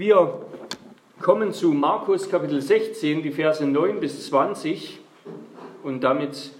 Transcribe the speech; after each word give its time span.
Wir 0.00 0.46
kommen 1.20 1.52
zu 1.52 1.74
Markus 1.74 2.30
Kapitel 2.30 2.62
16, 2.62 3.22
die 3.22 3.32
Verse 3.32 3.66
9 3.66 4.00
bis 4.00 4.28
20 4.28 4.98
und 5.82 6.02
damit 6.02 6.52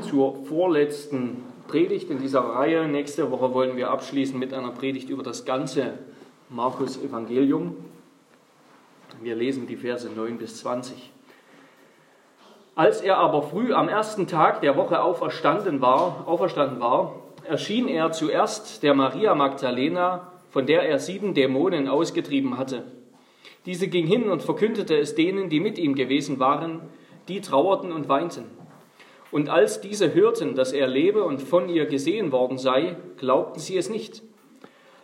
zur 0.00 0.46
vorletzten 0.46 1.44
Predigt 1.66 2.08
in 2.08 2.18
dieser 2.18 2.40
Reihe. 2.40 2.88
Nächste 2.88 3.30
Woche 3.30 3.52
wollen 3.52 3.76
wir 3.76 3.90
abschließen 3.90 4.38
mit 4.38 4.54
einer 4.54 4.70
Predigt 4.70 5.10
über 5.10 5.22
das 5.22 5.44
ganze 5.44 5.98
Markus 6.48 6.96
Evangelium. 6.96 7.76
Wir 9.20 9.36
lesen 9.36 9.66
die 9.66 9.76
Verse 9.76 10.08
9 10.08 10.38
bis 10.38 10.56
20. 10.60 11.12
Als 12.74 13.02
er 13.02 13.18
aber 13.18 13.42
früh 13.42 13.74
am 13.74 13.90
ersten 13.90 14.26
Tag 14.26 14.62
der 14.62 14.78
Woche 14.78 15.02
auferstanden 15.02 15.82
war, 15.82 16.24
auferstanden 16.26 16.80
war, 16.80 17.16
erschien 17.44 17.86
er 17.86 18.12
zuerst 18.12 18.82
der 18.82 18.94
Maria 18.94 19.34
Magdalena, 19.34 20.32
von 20.50 20.66
der 20.66 20.82
er 20.82 20.98
sieben 20.98 21.34
Dämonen 21.34 21.88
ausgetrieben 21.88 22.58
hatte. 22.58 22.84
Diese 23.66 23.88
ging 23.88 24.06
hin 24.06 24.30
und 24.30 24.42
verkündete 24.42 24.96
es 24.96 25.14
denen, 25.14 25.48
die 25.48 25.60
mit 25.60 25.78
ihm 25.78 25.94
gewesen 25.94 26.38
waren, 26.38 26.80
die 27.28 27.40
trauerten 27.40 27.92
und 27.92 28.08
weinten. 28.08 28.44
Und 29.30 29.50
als 29.50 29.80
diese 29.80 30.14
hörten, 30.14 30.54
dass 30.54 30.72
er 30.72 30.86
lebe 30.86 31.22
und 31.22 31.42
von 31.42 31.68
ihr 31.68 31.84
gesehen 31.84 32.32
worden 32.32 32.56
sei, 32.56 32.96
glaubten 33.18 33.60
sie 33.60 33.76
es 33.76 33.90
nicht. 33.90 34.22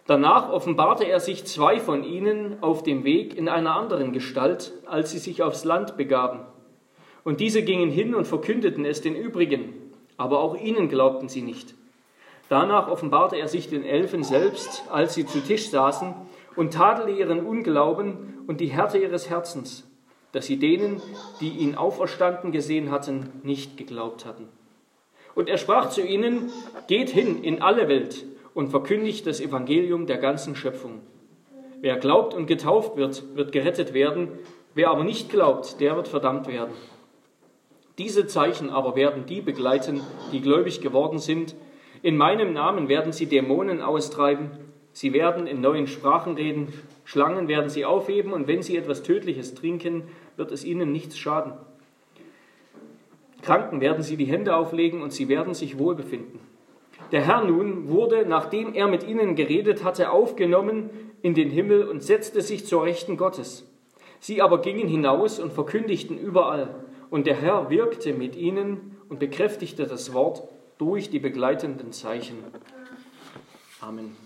Danach 0.06 0.50
offenbarte 0.50 1.04
er 1.04 1.20
sich 1.20 1.44
zwei 1.44 1.78
von 1.78 2.04
ihnen 2.04 2.62
auf 2.62 2.82
dem 2.82 3.04
Weg 3.04 3.36
in 3.36 3.48
einer 3.48 3.74
anderen 3.74 4.12
Gestalt, 4.12 4.72
als 4.86 5.10
sie 5.10 5.18
sich 5.18 5.42
aufs 5.42 5.64
Land 5.64 5.96
begaben. 5.96 6.40
Und 7.22 7.40
diese 7.40 7.62
gingen 7.62 7.90
hin 7.90 8.14
und 8.14 8.26
verkündeten 8.26 8.84
es 8.84 9.00
den 9.00 9.16
übrigen, 9.16 9.72
aber 10.16 10.40
auch 10.40 10.56
ihnen 10.60 10.88
glaubten 10.88 11.28
sie 11.28 11.42
nicht. 11.42 11.74
Danach 12.48 12.88
offenbarte 12.88 13.36
er 13.36 13.48
sich 13.48 13.68
den 13.68 13.84
Elfen 13.84 14.22
selbst, 14.22 14.84
als 14.90 15.14
sie 15.14 15.26
zu 15.26 15.40
Tisch 15.40 15.70
saßen, 15.70 16.14
und 16.56 16.74
tadelte 16.74 17.10
ihren 17.10 17.44
Unglauben 17.44 18.44
und 18.46 18.60
die 18.60 18.68
Härte 18.68 18.98
ihres 18.98 19.28
Herzens, 19.30 19.88
dass 20.32 20.46
sie 20.46 20.58
denen, 20.58 21.00
die 21.40 21.50
ihn 21.50 21.74
auferstanden 21.74 22.52
gesehen 22.52 22.90
hatten, 22.90 23.40
nicht 23.42 23.76
geglaubt 23.76 24.26
hatten. 24.26 24.48
Und 25.34 25.48
er 25.48 25.58
sprach 25.58 25.90
zu 25.90 26.02
ihnen, 26.02 26.50
geht 26.86 27.10
hin 27.10 27.42
in 27.42 27.60
alle 27.60 27.88
Welt 27.88 28.24
und 28.54 28.68
verkündigt 28.68 29.26
das 29.26 29.40
Evangelium 29.40 30.06
der 30.06 30.18
ganzen 30.18 30.54
Schöpfung. 30.54 31.00
Wer 31.80 31.96
glaubt 31.96 32.34
und 32.34 32.46
getauft 32.46 32.96
wird, 32.96 33.36
wird 33.36 33.52
gerettet 33.52 33.94
werden, 33.94 34.28
wer 34.74 34.90
aber 34.90 35.04
nicht 35.04 35.28
glaubt, 35.28 35.80
der 35.80 35.96
wird 35.96 36.08
verdammt 36.08 36.46
werden. 36.46 36.72
Diese 37.98 38.26
Zeichen 38.26 38.70
aber 38.70 38.96
werden 38.96 39.26
die 39.26 39.40
begleiten, 39.40 40.00
die 40.32 40.40
gläubig 40.40 40.80
geworden 40.80 41.18
sind, 41.18 41.54
in 42.04 42.18
meinem 42.18 42.52
Namen 42.52 42.90
werden 42.90 43.12
sie 43.12 43.24
Dämonen 43.24 43.80
austreiben, 43.80 44.50
sie 44.92 45.14
werden 45.14 45.46
in 45.46 45.62
neuen 45.62 45.86
Sprachen 45.86 46.34
reden, 46.34 46.68
Schlangen 47.06 47.48
werden 47.48 47.70
sie 47.70 47.86
aufheben 47.86 48.34
und 48.34 48.46
wenn 48.46 48.60
sie 48.60 48.76
etwas 48.76 49.02
Tödliches 49.02 49.54
trinken, 49.54 50.02
wird 50.36 50.52
es 50.52 50.66
ihnen 50.66 50.92
nichts 50.92 51.16
schaden. 51.16 51.54
Kranken 53.40 53.80
werden 53.80 54.02
sie 54.02 54.18
die 54.18 54.26
Hände 54.26 54.54
auflegen 54.54 55.00
und 55.00 55.14
sie 55.14 55.30
werden 55.30 55.54
sich 55.54 55.78
wohlbefinden. 55.78 56.40
Der 57.10 57.22
Herr 57.22 57.42
nun 57.42 57.88
wurde, 57.88 58.26
nachdem 58.26 58.74
er 58.74 58.86
mit 58.86 59.08
ihnen 59.08 59.34
geredet 59.34 59.82
hatte, 59.82 60.10
aufgenommen 60.10 60.90
in 61.22 61.32
den 61.32 61.48
Himmel 61.48 61.88
und 61.88 62.02
setzte 62.02 62.42
sich 62.42 62.66
zur 62.66 62.84
Rechten 62.84 63.16
Gottes. 63.16 63.66
Sie 64.20 64.42
aber 64.42 64.60
gingen 64.60 64.88
hinaus 64.88 65.38
und 65.38 65.54
verkündigten 65.54 66.18
überall. 66.18 66.84
Und 67.08 67.26
der 67.26 67.36
Herr 67.36 67.70
wirkte 67.70 68.12
mit 68.12 68.36
ihnen 68.36 68.98
und 69.08 69.20
bekräftigte 69.20 69.86
das 69.86 70.12
Wort 70.12 70.42
durch 70.78 71.10
die 71.10 71.18
begleitenden 71.18 71.92
Zeichen. 71.92 72.38
Amen. 73.80 74.16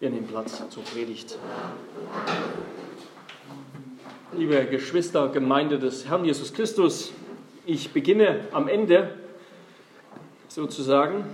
Wir 0.00 0.10
nehmen 0.10 0.26
Platz 0.26 0.62
zur 0.68 0.82
Predigt. 0.84 1.38
Liebe 4.36 4.66
Geschwister, 4.66 5.28
Gemeinde 5.28 5.78
des 5.78 6.06
Herrn 6.06 6.24
Jesus 6.24 6.52
Christus, 6.52 7.12
ich 7.64 7.92
beginne 7.92 8.46
am 8.52 8.68
Ende 8.68 9.14
sozusagen. 10.48 11.24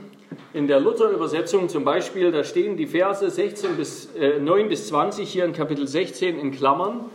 In 0.53 0.66
der 0.69 0.81
Luther-Übersetzung 0.81 1.69
zum 1.69 1.84
Beispiel, 1.84 2.33
da 2.33 2.44
stehen 2.44 2.77
die 2.77 2.87
Verse 2.87 3.28
16 3.28 3.77
bis, 3.77 4.15
äh, 4.15 4.38
9 4.38 4.69
bis 4.69 4.88
20 4.88 5.31
hier 5.31 5.44
in 5.44 5.53
Kapitel 5.53 5.87
16 5.87 6.38
in 6.38 6.53
Klammern. 6.53 7.10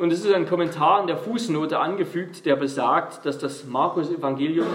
Und 0.00 0.14
es 0.14 0.24
ist 0.24 0.32
ein 0.32 0.46
Kommentar 0.46 1.02
in 1.02 1.08
der 1.08 1.18
Fußnote 1.18 1.78
angefügt, 1.78 2.46
der 2.46 2.56
besagt, 2.56 3.26
dass 3.26 3.36
das 3.36 3.66
Markus-Evangelium, 3.66 4.66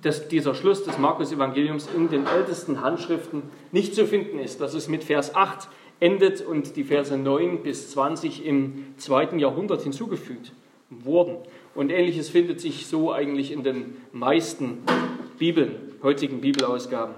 dass 0.00 0.28
dieser 0.28 0.54
Schluss 0.54 0.84
des 0.84 0.98
Markus-Evangeliums 0.98 1.88
in 1.96 2.08
den 2.08 2.28
ältesten 2.28 2.80
Handschriften 2.80 3.42
nicht 3.72 3.92
zu 3.92 4.06
finden 4.06 4.38
ist, 4.38 4.60
dass 4.60 4.74
es 4.74 4.86
mit 4.86 5.02
Vers 5.02 5.34
8 5.34 5.66
endet 5.98 6.42
und 6.42 6.76
die 6.76 6.84
Verse 6.84 7.18
9 7.18 7.64
bis 7.64 7.90
20 7.90 8.46
im 8.46 8.94
zweiten 8.98 9.40
Jahrhundert 9.40 9.82
hinzugefügt 9.82 10.52
wurden. 10.90 11.38
Und 11.74 11.90
ähnliches 11.90 12.28
findet 12.28 12.60
sich 12.60 12.86
so 12.86 13.12
eigentlich 13.12 13.50
in 13.50 13.64
den 13.64 13.96
meisten 14.12 14.84
Bibeln, 15.38 15.74
heutigen 16.04 16.40
Bibelausgaben. 16.40 17.16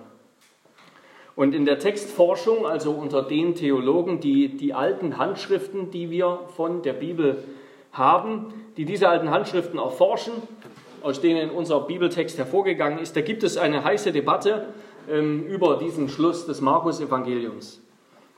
Und 1.37 1.55
in 1.55 1.65
der 1.65 1.79
Textforschung, 1.79 2.65
also 2.67 2.93
unter 2.93 3.23
den 3.23 3.55
Theologen, 3.55 4.21
die 4.21 4.57
die 4.57 4.73
alten 4.73 5.19
Handschriften, 5.19 5.91
die 5.91 6.11
wir 6.11 6.41
von 6.57 6.83
der 6.83 6.93
Bibel 6.93 7.43
haben, 7.93 8.55
die 8.77 8.85
diese 8.85 9.09
alten 9.09 9.31
Handschriften 9.31 9.79
erforschen, 9.79 10.35
aus 11.03 11.21
denen 11.21 11.51
unser 11.51 11.81
Bibeltext 11.81 12.39
hervorgegangen 12.39 12.99
ist, 12.99 13.17
da 13.17 13.21
gibt 13.21 13.43
es 13.43 13.57
eine 13.57 13.85
heiße 13.85 14.13
Debatte 14.13 14.69
ähm, 15.11 15.45
über 15.47 15.77
diesen 15.77 16.09
Schluss 16.09 16.47
des 16.47 16.61
Markus-Evangeliums. 16.61 17.81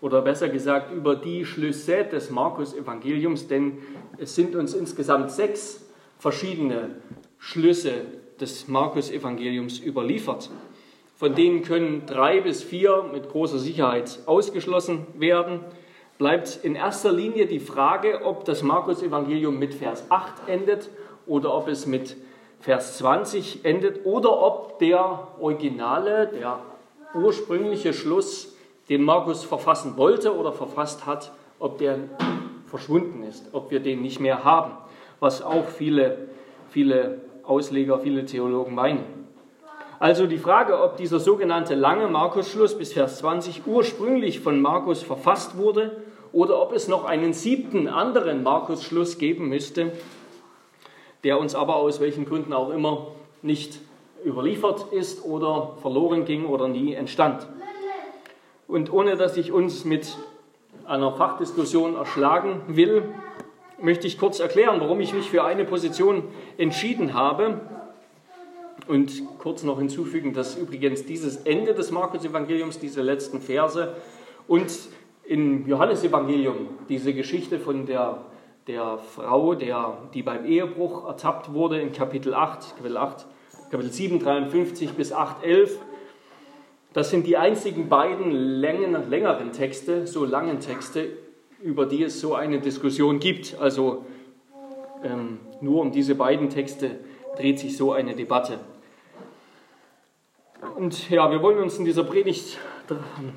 Oder 0.00 0.22
besser 0.22 0.48
gesagt, 0.48 0.92
über 0.92 1.16
die 1.16 1.44
Schlüsse 1.44 2.04
des 2.04 2.30
Markus-Evangeliums, 2.30 3.46
denn 3.46 3.78
es 4.18 4.34
sind 4.34 4.54
uns 4.56 4.74
insgesamt 4.74 5.30
sechs 5.30 5.86
verschiedene 6.18 6.96
Schlüsse 7.38 7.92
des 8.40 8.68
Markus-Evangeliums 8.68 9.80
überliefert. 9.80 10.50
Von 11.16 11.34
denen 11.34 11.62
können 11.62 12.04
drei 12.04 12.42
bis 12.42 12.62
vier 12.62 13.06
mit 13.10 13.30
großer 13.30 13.58
Sicherheit 13.58 14.18
ausgeschlossen 14.26 15.06
werden. 15.14 15.60
Bleibt 16.18 16.60
in 16.62 16.74
erster 16.74 17.10
Linie 17.10 17.46
die 17.46 17.58
Frage, 17.58 18.20
ob 18.24 18.44
das 18.44 18.62
Markus-Evangelium 18.62 19.58
mit 19.58 19.72
Vers 19.72 20.04
8 20.10 20.46
endet 20.46 20.90
oder 21.26 21.54
ob 21.54 21.68
es 21.68 21.86
mit 21.86 22.16
Vers 22.60 22.98
20 22.98 23.64
endet 23.64 24.04
oder 24.04 24.42
ob 24.42 24.78
der 24.78 25.28
originale, 25.40 26.26
der 26.26 26.58
ursprüngliche 27.14 27.94
Schluss, 27.94 28.54
den 28.90 29.02
Markus 29.02 29.42
verfassen 29.42 29.96
wollte 29.96 30.36
oder 30.36 30.52
verfasst 30.52 31.06
hat, 31.06 31.32
ob 31.58 31.78
der 31.78 31.98
verschwunden 32.66 33.22
ist, 33.22 33.46
ob 33.52 33.70
wir 33.70 33.80
den 33.80 34.02
nicht 34.02 34.20
mehr 34.20 34.44
haben, 34.44 34.72
was 35.18 35.40
auch 35.40 35.66
viele, 35.68 36.28
viele 36.68 37.22
Ausleger, 37.42 38.00
viele 38.00 38.26
Theologen 38.26 38.74
meinen. 38.74 39.15
Also 39.98 40.26
die 40.26 40.36
Frage, 40.36 40.82
ob 40.82 40.98
dieser 40.98 41.20
sogenannte 41.20 41.74
lange 41.74 42.08
Markus-Schluss 42.08 42.76
bis 42.76 42.92
Vers 42.92 43.18
20 43.18 43.62
ursprünglich 43.66 44.40
von 44.40 44.60
Markus 44.60 45.02
verfasst 45.02 45.56
wurde 45.56 45.96
oder 46.32 46.60
ob 46.60 46.74
es 46.74 46.86
noch 46.86 47.06
einen 47.06 47.32
siebten 47.32 47.88
anderen 47.88 48.42
Markus-Schluss 48.42 49.16
geben 49.16 49.48
müsste, 49.48 49.92
der 51.24 51.40
uns 51.40 51.54
aber 51.54 51.76
aus 51.76 51.98
welchen 51.98 52.26
Gründen 52.26 52.52
auch 52.52 52.70
immer 52.70 53.06
nicht 53.40 53.80
überliefert 54.22 54.92
ist 54.92 55.24
oder 55.24 55.76
verloren 55.80 56.26
ging 56.26 56.44
oder 56.44 56.68
nie 56.68 56.92
entstand. 56.92 57.46
Und 58.68 58.92
ohne 58.92 59.16
dass 59.16 59.38
ich 59.38 59.50
uns 59.50 59.86
mit 59.86 60.14
einer 60.84 61.12
Fachdiskussion 61.12 61.96
erschlagen 61.96 62.60
will, 62.66 63.02
möchte 63.80 64.06
ich 64.06 64.18
kurz 64.18 64.40
erklären, 64.40 64.78
warum 64.80 65.00
ich 65.00 65.14
mich 65.14 65.30
für 65.30 65.44
eine 65.44 65.64
Position 65.64 66.24
entschieden 66.58 67.14
habe 67.14 67.60
und 68.88 69.22
kurz 69.38 69.62
noch 69.62 69.78
hinzufügen, 69.78 70.32
dass 70.32 70.56
übrigens 70.56 71.04
dieses 71.06 71.38
Ende 71.38 71.74
des 71.74 71.90
Markus-Evangeliums, 71.90 72.78
diese 72.78 73.02
letzten 73.02 73.40
Verse 73.40 73.94
und 74.48 74.70
im 75.24 75.66
Johannesevangelium 75.66 76.68
diese 76.88 77.12
Geschichte 77.12 77.58
von 77.58 77.86
der, 77.86 78.24
der 78.66 78.98
Frau, 78.98 79.54
der, 79.54 79.98
die 80.14 80.22
beim 80.22 80.46
Ehebruch 80.46 81.06
ertappt 81.06 81.52
wurde 81.52 81.80
in 81.80 81.92
Kapitel 81.92 82.34
8, 82.34 82.76
Kapitel 82.76 82.96
8, 82.96 83.26
Kapitel 83.70 83.90
7, 83.90 84.18
53 84.20 84.92
bis 84.92 85.12
8, 85.12 85.44
11, 85.44 85.78
das 86.92 87.10
sind 87.10 87.26
die 87.26 87.36
einzigen 87.36 87.88
beiden 87.88 88.30
Längen, 88.30 89.10
längeren 89.10 89.52
Texte, 89.52 90.06
so 90.06 90.24
langen 90.24 90.60
Texte, 90.60 91.08
über 91.62 91.84
die 91.84 92.04
es 92.04 92.20
so 92.20 92.34
eine 92.34 92.60
Diskussion 92.60 93.18
gibt. 93.18 93.58
Also 93.60 94.06
ähm, 95.04 95.40
nur 95.60 95.82
um 95.82 95.92
diese 95.92 96.14
beiden 96.14 96.48
Texte 96.48 96.92
dreht 97.36 97.58
sich 97.58 97.76
so 97.76 97.92
eine 97.92 98.14
Debatte. 98.14 98.60
Und 100.74 101.08
ja, 101.10 101.30
wir 101.30 101.42
wollen 101.42 101.58
uns 101.58 101.78
in 101.78 101.84
dieser 101.84 102.04
Predigt 102.04 102.58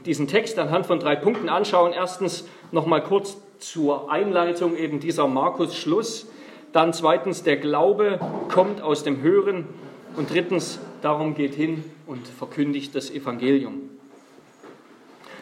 diesen 0.06 0.28
Text 0.28 0.58
anhand 0.60 0.86
von 0.86 1.00
drei 1.00 1.16
Punkten 1.16 1.50
anschauen. 1.50 1.94
Erstens 1.94 2.48
nochmal 2.72 3.04
kurz 3.04 3.38
zur 3.60 4.12
Einleitung 4.12 4.76
eben 4.76 5.00
dieser 5.00 5.28
Markus-Schluss. 5.28 6.28
Dann 6.72 6.94
zweitens, 6.94 7.44
der 7.44 7.58
Glaube 7.58 8.20
kommt 8.52 8.82
aus 8.82 9.04
dem 9.04 9.22
Hören. 9.22 9.68
Und 10.16 10.32
drittens, 10.34 10.80
darum 11.02 11.36
geht 11.36 11.56
hin 11.56 11.84
und 12.08 12.28
verkündigt 12.28 12.96
das 12.96 13.12
Evangelium. 13.12 13.90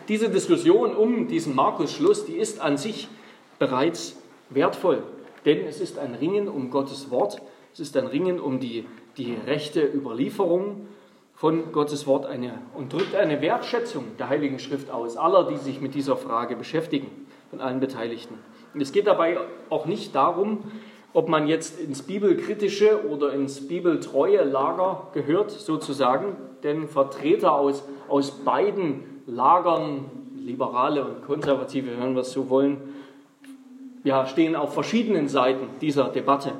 diese 0.07 0.29
Diskussion 0.29 0.95
um 0.95 1.27
diesen 1.27 1.55
Markus-Schluss, 1.55 2.25
die 2.25 2.37
ist 2.37 2.61
an 2.61 2.77
sich 2.77 3.07
bereits 3.59 4.15
wertvoll, 4.49 5.03
denn 5.45 5.65
es 5.67 5.81
ist 5.81 5.97
ein 5.97 6.15
Ringen 6.15 6.47
um 6.47 6.69
Gottes 6.71 7.11
Wort, 7.11 7.41
es 7.73 7.79
ist 7.79 7.97
ein 7.97 8.07
Ringen 8.07 8.39
um 8.39 8.59
die, 8.59 8.85
die 9.17 9.35
rechte 9.45 9.81
Überlieferung 9.81 10.87
von 11.37 11.71
Gottes 11.71 12.07
Wort 12.07 12.25
eine, 12.25 12.53
und 12.73 12.91
drückt 12.91 13.15
eine 13.15 13.41
Wertschätzung 13.41 14.05
der 14.17 14.29
Heiligen 14.29 14.57
Schrift 14.57 14.89
aus, 14.89 15.17
aller, 15.17 15.47
die 15.47 15.57
sich 15.57 15.79
mit 15.79 15.93
dieser 15.93 16.17
Frage 16.17 16.55
beschäftigen, 16.55 17.27
von 17.51 17.61
allen 17.61 17.79
Beteiligten. 17.79 18.33
Und 18.73 18.81
es 18.81 18.91
geht 18.91 19.05
dabei 19.05 19.37
auch 19.69 19.85
nicht 19.85 20.15
darum, 20.15 20.63
ob 21.13 21.29
man 21.29 21.47
jetzt 21.47 21.79
ins 21.79 22.01
bibelkritische 22.01 23.07
oder 23.07 23.33
ins 23.33 23.67
bibeltreue 23.67 24.43
Lager 24.43 25.09
gehört, 25.13 25.51
sozusagen, 25.51 26.35
denn 26.63 26.87
Vertreter 26.87 27.53
aus, 27.53 27.87
aus 28.07 28.31
beiden 28.31 29.21
Lagern, 29.27 30.05
Liberale 30.35 31.05
und 31.05 31.23
Konservative, 31.23 31.91
wenn 31.99 32.15
wir 32.15 32.21
es 32.21 32.31
so 32.31 32.49
wollen, 32.49 32.81
ja, 34.03 34.25
stehen 34.25 34.55
auf 34.55 34.73
verschiedenen 34.73 35.27
Seiten 35.27 35.67
dieser 35.81 36.05
Debatte. 36.09 36.53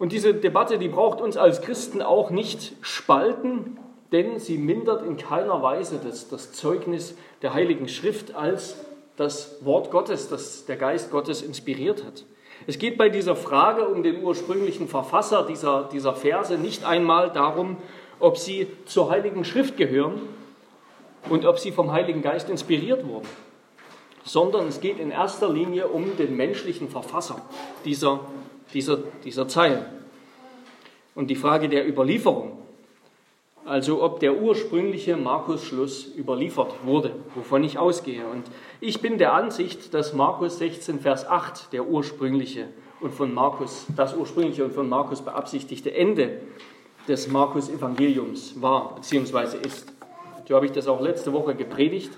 Und 0.00 0.12
diese 0.12 0.32
Debatte, 0.32 0.78
die 0.78 0.88
braucht 0.88 1.20
uns 1.20 1.36
als 1.36 1.60
Christen 1.60 2.00
auch 2.00 2.30
nicht 2.30 2.72
spalten, 2.80 3.76
denn 4.12 4.38
sie 4.38 4.56
mindert 4.56 5.04
in 5.04 5.18
keiner 5.18 5.62
Weise 5.62 6.00
das, 6.02 6.30
das 6.30 6.52
Zeugnis 6.52 7.14
der 7.42 7.52
Heiligen 7.52 7.86
Schrift 7.86 8.34
als 8.34 8.76
das 9.16 9.62
Wort 9.62 9.90
Gottes, 9.90 10.30
das 10.30 10.64
der 10.64 10.76
Geist 10.76 11.10
Gottes 11.10 11.42
inspiriert 11.42 12.02
hat. 12.06 12.24
Es 12.66 12.78
geht 12.78 12.96
bei 12.96 13.10
dieser 13.10 13.36
Frage 13.36 13.86
um 13.88 14.02
den 14.02 14.24
ursprünglichen 14.24 14.88
Verfasser 14.88 15.44
dieser, 15.46 15.90
dieser 15.92 16.14
Verse 16.14 16.56
nicht 16.56 16.82
einmal 16.86 17.30
darum, 17.30 17.76
ob 18.20 18.38
sie 18.38 18.68
zur 18.86 19.10
Heiligen 19.10 19.44
Schrift 19.44 19.76
gehören 19.76 20.18
und 21.28 21.44
ob 21.44 21.58
sie 21.58 21.72
vom 21.72 21.92
Heiligen 21.92 22.22
Geist 22.22 22.48
inspiriert 22.48 23.06
wurden, 23.06 23.28
sondern 24.24 24.66
es 24.66 24.80
geht 24.80 24.98
in 24.98 25.10
erster 25.10 25.52
Linie 25.52 25.88
um 25.88 26.16
den 26.16 26.38
menschlichen 26.38 26.88
Verfasser 26.88 27.42
dieser, 27.84 28.20
dieser, 28.74 28.98
dieser 29.24 29.48
Zeilen. 29.48 29.84
Und 31.14 31.28
die 31.28 31.36
Frage 31.36 31.68
der 31.68 31.88
Überlieferung, 31.88 32.58
also 33.64 34.02
ob 34.02 34.20
der 34.20 34.40
ursprüngliche 34.40 35.16
Markus-Schluss 35.16 36.08
überliefert 36.16 36.72
wurde, 36.84 37.14
wovon 37.34 37.62
ich 37.62 37.78
ausgehe. 37.78 38.26
Und 38.26 38.44
ich 38.80 39.00
bin 39.00 39.18
der 39.18 39.34
Ansicht, 39.34 39.92
dass 39.92 40.14
Markus 40.14 40.58
16, 40.58 41.00
Vers 41.00 41.26
8 41.26 41.72
der 41.72 41.86
ursprüngliche 41.86 42.68
und 43.00 43.12
von 43.12 43.32
Markus, 43.32 43.86
das 43.96 44.14
ursprüngliche 44.14 44.64
und 44.64 44.72
von 44.72 44.88
Markus 44.88 45.22
beabsichtigte 45.22 45.94
Ende 45.94 46.40
des 47.06 47.28
Markus-Evangeliums 47.28 48.60
war 48.60 48.94
bzw. 48.96 49.58
ist. 49.66 49.92
So 50.48 50.56
habe 50.56 50.66
ich 50.66 50.72
das 50.72 50.88
auch 50.88 51.00
letzte 51.00 51.32
Woche 51.32 51.54
gepredigt. 51.54 52.10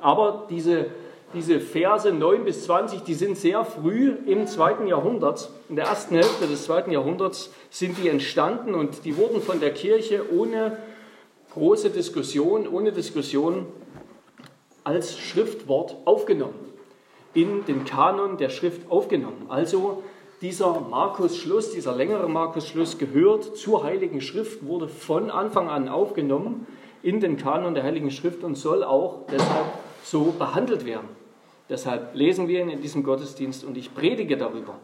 Aber 0.00 0.46
diese, 0.50 0.86
diese 1.32 1.60
Verse 1.60 2.10
9 2.10 2.44
bis 2.44 2.64
20, 2.64 3.02
die 3.02 3.14
sind 3.14 3.36
sehr 3.36 3.64
früh 3.64 4.14
im 4.26 4.46
zweiten 4.46 4.86
Jahrhundert, 4.86 5.50
in 5.68 5.76
der 5.76 5.86
ersten 5.86 6.16
Hälfte 6.16 6.46
des 6.46 6.64
zweiten 6.64 6.90
Jahrhunderts 6.90 7.52
sind 7.70 7.98
die 7.98 8.08
entstanden 8.08 8.74
und 8.74 9.04
die 9.04 9.16
wurden 9.16 9.40
von 9.40 9.60
der 9.60 9.72
Kirche 9.72 10.24
ohne 10.34 10.78
große 11.52 11.90
Diskussion, 11.90 12.66
ohne 12.66 12.92
Diskussion 12.92 13.66
als 14.82 15.18
Schriftwort 15.18 15.96
aufgenommen, 16.04 16.58
in 17.32 17.64
den 17.64 17.84
Kanon 17.84 18.36
der 18.36 18.48
Schrift 18.48 18.90
aufgenommen. 18.90 19.46
Also 19.48 20.02
dieser 20.40 20.80
Markus-Schluss, 20.80 21.70
dieser 21.70 21.94
längere 21.94 22.28
Markus-Schluss 22.28 22.98
gehört 22.98 23.56
zur 23.56 23.84
Heiligen 23.84 24.20
Schrift, 24.20 24.66
wurde 24.66 24.88
von 24.88 25.30
Anfang 25.30 25.68
an 25.68 25.88
aufgenommen 25.88 26.66
in 27.02 27.20
den 27.20 27.36
Kanon 27.36 27.74
der 27.74 27.84
Heiligen 27.84 28.10
Schrift 28.10 28.42
und 28.42 28.56
soll 28.56 28.82
auch 28.82 29.26
deshalb 29.30 29.66
so 30.02 30.34
behandelt 30.36 30.86
werden. 30.86 31.19
Deshalb 31.70 32.14
lesen 32.14 32.48
wir 32.48 32.60
ihn 32.60 32.68
in 32.68 32.82
diesem 32.82 33.04
Gottesdienst 33.04 33.64
und 33.64 33.76
ich 33.76 33.94
predige 33.94 34.36
darüber. 34.36 34.74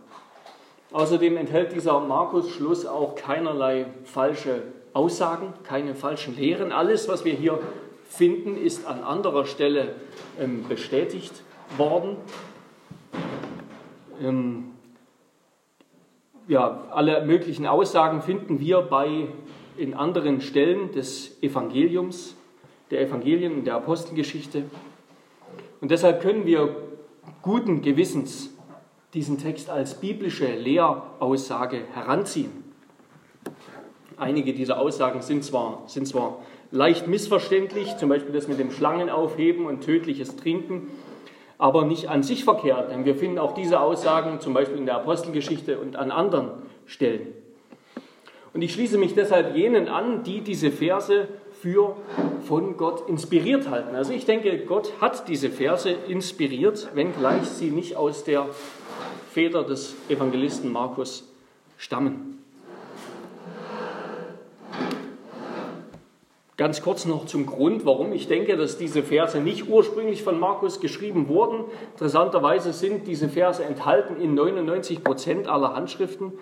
Außerdem 0.92 1.36
enthält 1.36 1.72
dieser 1.72 1.98
Markus-Schluss 2.00 2.86
auch 2.86 3.16
keinerlei 3.16 3.86
falsche 4.04 4.62
Aussagen, 4.92 5.52
keine 5.64 5.96
falschen 5.96 6.36
Lehren. 6.36 6.70
Alles, 6.70 7.08
was 7.08 7.24
wir 7.24 7.34
hier 7.34 7.58
finden, 8.08 8.56
ist 8.56 8.86
an 8.86 9.02
anderer 9.02 9.44
Stelle 9.44 9.96
ähm, 10.40 10.64
bestätigt 10.68 11.32
worden. 11.76 12.16
Ähm, 14.22 14.70
ja, 16.46 16.84
alle 16.92 17.26
möglichen 17.26 17.66
Aussagen 17.66 18.22
finden 18.22 18.60
wir 18.60 18.82
bei 18.82 19.26
in 19.76 19.94
anderen 19.94 20.40
Stellen 20.40 20.92
des 20.92 21.36
Evangeliums, 21.42 22.36
der 22.92 23.02
Evangelien 23.02 23.54
und 23.54 23.64
der 23.66 23.74
Apostelgeschichte. 23.74 24.62
Und 25.80 25.90
deshalb 25.90 26.22
können 26.22 26.46
wir 26.46 26.74
guten 27.42 27.82
Gewissens 27.82 28.50
diesen 29.14 29.38
Text 29.38 29.70
als 29.70 30.00
biblische 30.00 30.46
Lehraussage 30.46 31.82
heranziehen. 31.94 32.64
Einige 34.16 34.54
dieser 34.54 34.78
Aussagen 34.78 35.20
sind 35.22 35.44
zwar, 35.44 35.82
sind 35.86 36.08
zwar 36.08 36.40
leicht 36.70 37.06
missverständlich, 37.06 37.96
zum 37.98 38.08
Beispiel 38.08 38.32
das 38.32 38.48
mit 38.48 38.58
dem 38.58 38.70
Schlangenaufheben 38.70 39.66
und 39.66 39.82
tödliches 39.82 40.36
Trinken, 40.36 40.88
aber 41.58 41.84
nicht 41.84 42.08
an 42.08 42.22
sich 42.22 42.44
verkehrt, 42.44 42.90
denn 42.90 43.04
wir 43.04 43.14
finden 43.14 43.38
auch 43.38 43.52
diese 43.52 43.80
Aussagen 43.80 44.40
zum 44.40 44.54
Beispiel 44.54 44.78
in 44.78 44.86
der 44.86 44.96
Apostelgeschichte 44.96 45.78
und 45.78 45.96
an 45.96 46.10
anderen 46.10 46.50
Stellen. 46.86 47.28
Und 48.52 48.62
ich 48.62 48.72
schließe 48.72 48.98
mich 48.98 49.14
deshalb 49.14 49.54
jenen 49.54 49.88
an, 49.88 50.22
die 50.22 50.40
diese 50.40 50.70
Verse 50.70 51.28
für 51.60 51.96
von 52.46 52.76
Gott 52.76 53.08
inspiriert 53.08 53.68
halten. 53.70 53.94
Also 53.94 54.12
ich 54.12 54.24
denke, 54.24 54.56
Gott 54.66 54.92
hat 55.00 55.28
diese 55.28 55.50
Verse 55.50 55.90
inspiriert, 55.90 56.90
wenngleich 56.94 57.44
sie 57.44 57.70
nicht 57.70 57.96
aus 57.96 58.24
der 58.24 58.48
Feder 59.30 59.64
des 59.64 59.94
Evangelisten 60.08 60.70
Markus 60.72 61.28
stammen. 61.76 62.36
Ganz 66.56 66.80
kurz 66.80 67.04
noch 67.04 67.26
zum 67.26 67.44
Grund, 67.44 67.84
warum 67.84 68.14
ich 68.14 68.28
denke, 68.28 68.56
dass 68.56 68.78
diese 68.78 69.02
Verse 69.02 69.38
nicht 69.40 69.68
ursprünglich 69.68 70.22
von 70.22 70.40
Markus 70.40 70.80
geschrieben 70.80 71.28
wurden. 71.28 71.64
Interessanterweise 71.92 72.72
sind 72.72 73.06
diese 73.06 73.28
Verse 73.28 73.62
enthalten 73.62 74.16
in 74.18 74.34
99 74.34 75.04
Prozent 75.04 75.48
aller 75.48 75.74
Handschriften. 75.74 76.32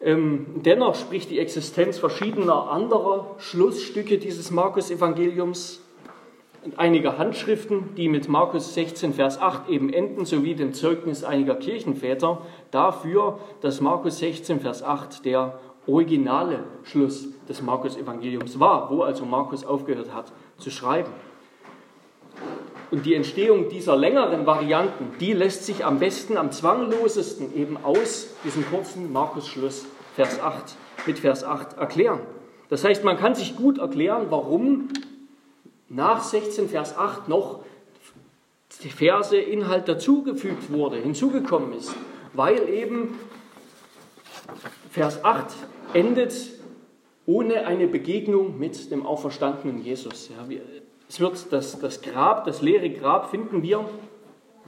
Ähm, 0.00 0.46
dennoch 0.64 0.94
spricht 0.94 1.30
die 1.30 1.38
Existenz 1.38 1.98
verschiedener 1.98 2.70
anderer 2.70 3.34
Schlussstücke 3.38 4.16
dieses 4.16 4.50
Markus-Evangeliums 4.50 5.82
und 6.64 6.78
einiger 6.78 7.18
Handschriften, 7.18 7.94
die 7.96 8.08
mit 8.08 8.28
Markus 8.28 8.74
16, 8.74 9.14
Vers 9.14 9.40
8 9.40 9.68
eben 9.68 9.92
enden, 9.92 10.24
sowie 10.24 10.54
dem 10.54 10.72
Zeugnis 10.72 11.22
einiger 11.22 11.54
Kirchenväter, 11.54 12.42
dafür, 12.70 13.38
dass 13.60 13.80
Markus 13.80 14.18
16, 14.18 14.60
Vers 14.60 14.82
8 14.82 15.24
der 15.24 15.58
originale 15.86 16.64
Schluss 16.82 17.28
des 17.48 17.62
Markus-Evangeliums 17.62 18.58
war, 18.58 18.90
wo 18.90 19.02
also 19.02 19.24
Markus 19.24 19.64
aufgehört 19.64 20.14
hat 20.14 20.32
zu 20.58 20.70
schreiben. 20.70 21.10
Und 22.90 23.06
die 23.06 23.14
Entstehung 23.14 23.68
dieser 23.68 23.96
längeren 23.96 24.46
Varianten, 24.46 25.12
die 25.20 25.32
lässt 25.32 25.64
sich 25.64 25.84
am 25.84 26.00
besten, 26.00 26.36
am 26.36 26.50
zwanglosesten 26.50 27.54
eben 27.56 27.76
aus 27.76 28.28
diesem 28.44 28.66
kurzen 28.68 29.12
Markus-Schluss 29.12 29.86
Vers 30.16 30.40
8 30.40 30.74
mit 31.06 31.18
Vers 31.20 31.44
8 31.44 31.78
erklären. 31.78 32.20
Das 32.68 32.84
heißt, 32.84 33.04
man 33.04 33.16
kann 33.16 33.34
sich 33.34 33.56
gut 33.56 33.78
erklären, 33.78 34.26
warum 34.30 34.88
nach 35.88 36.22
16 36.22 36.68
Vers 36.68 36.96
8 36.96 37.28
noch 37.28 37.60
die 38.82 38.90
Verse 38.90 39.36
Inhalt 39.36 39.88
dazugefügt 39.88 40.72
wurde, 40.72 40.96
hinzugekommen 40.96 41.72
ist, 41.74 41.94
weil 42.32 42.68
eben 42.68 43.18
Vers 44.90 45.24
8 45.24 45.46
endet 45.92 46.34
ohne 47.26 47.66
eine 47.66 47.86
Begegnung 47.86 48.58
mit 48.58 48.90
dem 48.90 49.06
auferstandenen 49.06 49.82
Jesus. 49.82 50.30
Ja, 50.30 50.48
es 51.10 51.18
wird 51.18 51.52
das, 51.52 51.80
das 51.80 52.02
Grab, 52.02 52.44
das 52.44 52.62
leere 52.62 52.88
Grab 52.88 53.30
finden 53.30 53.64
wir, 53.64 53.84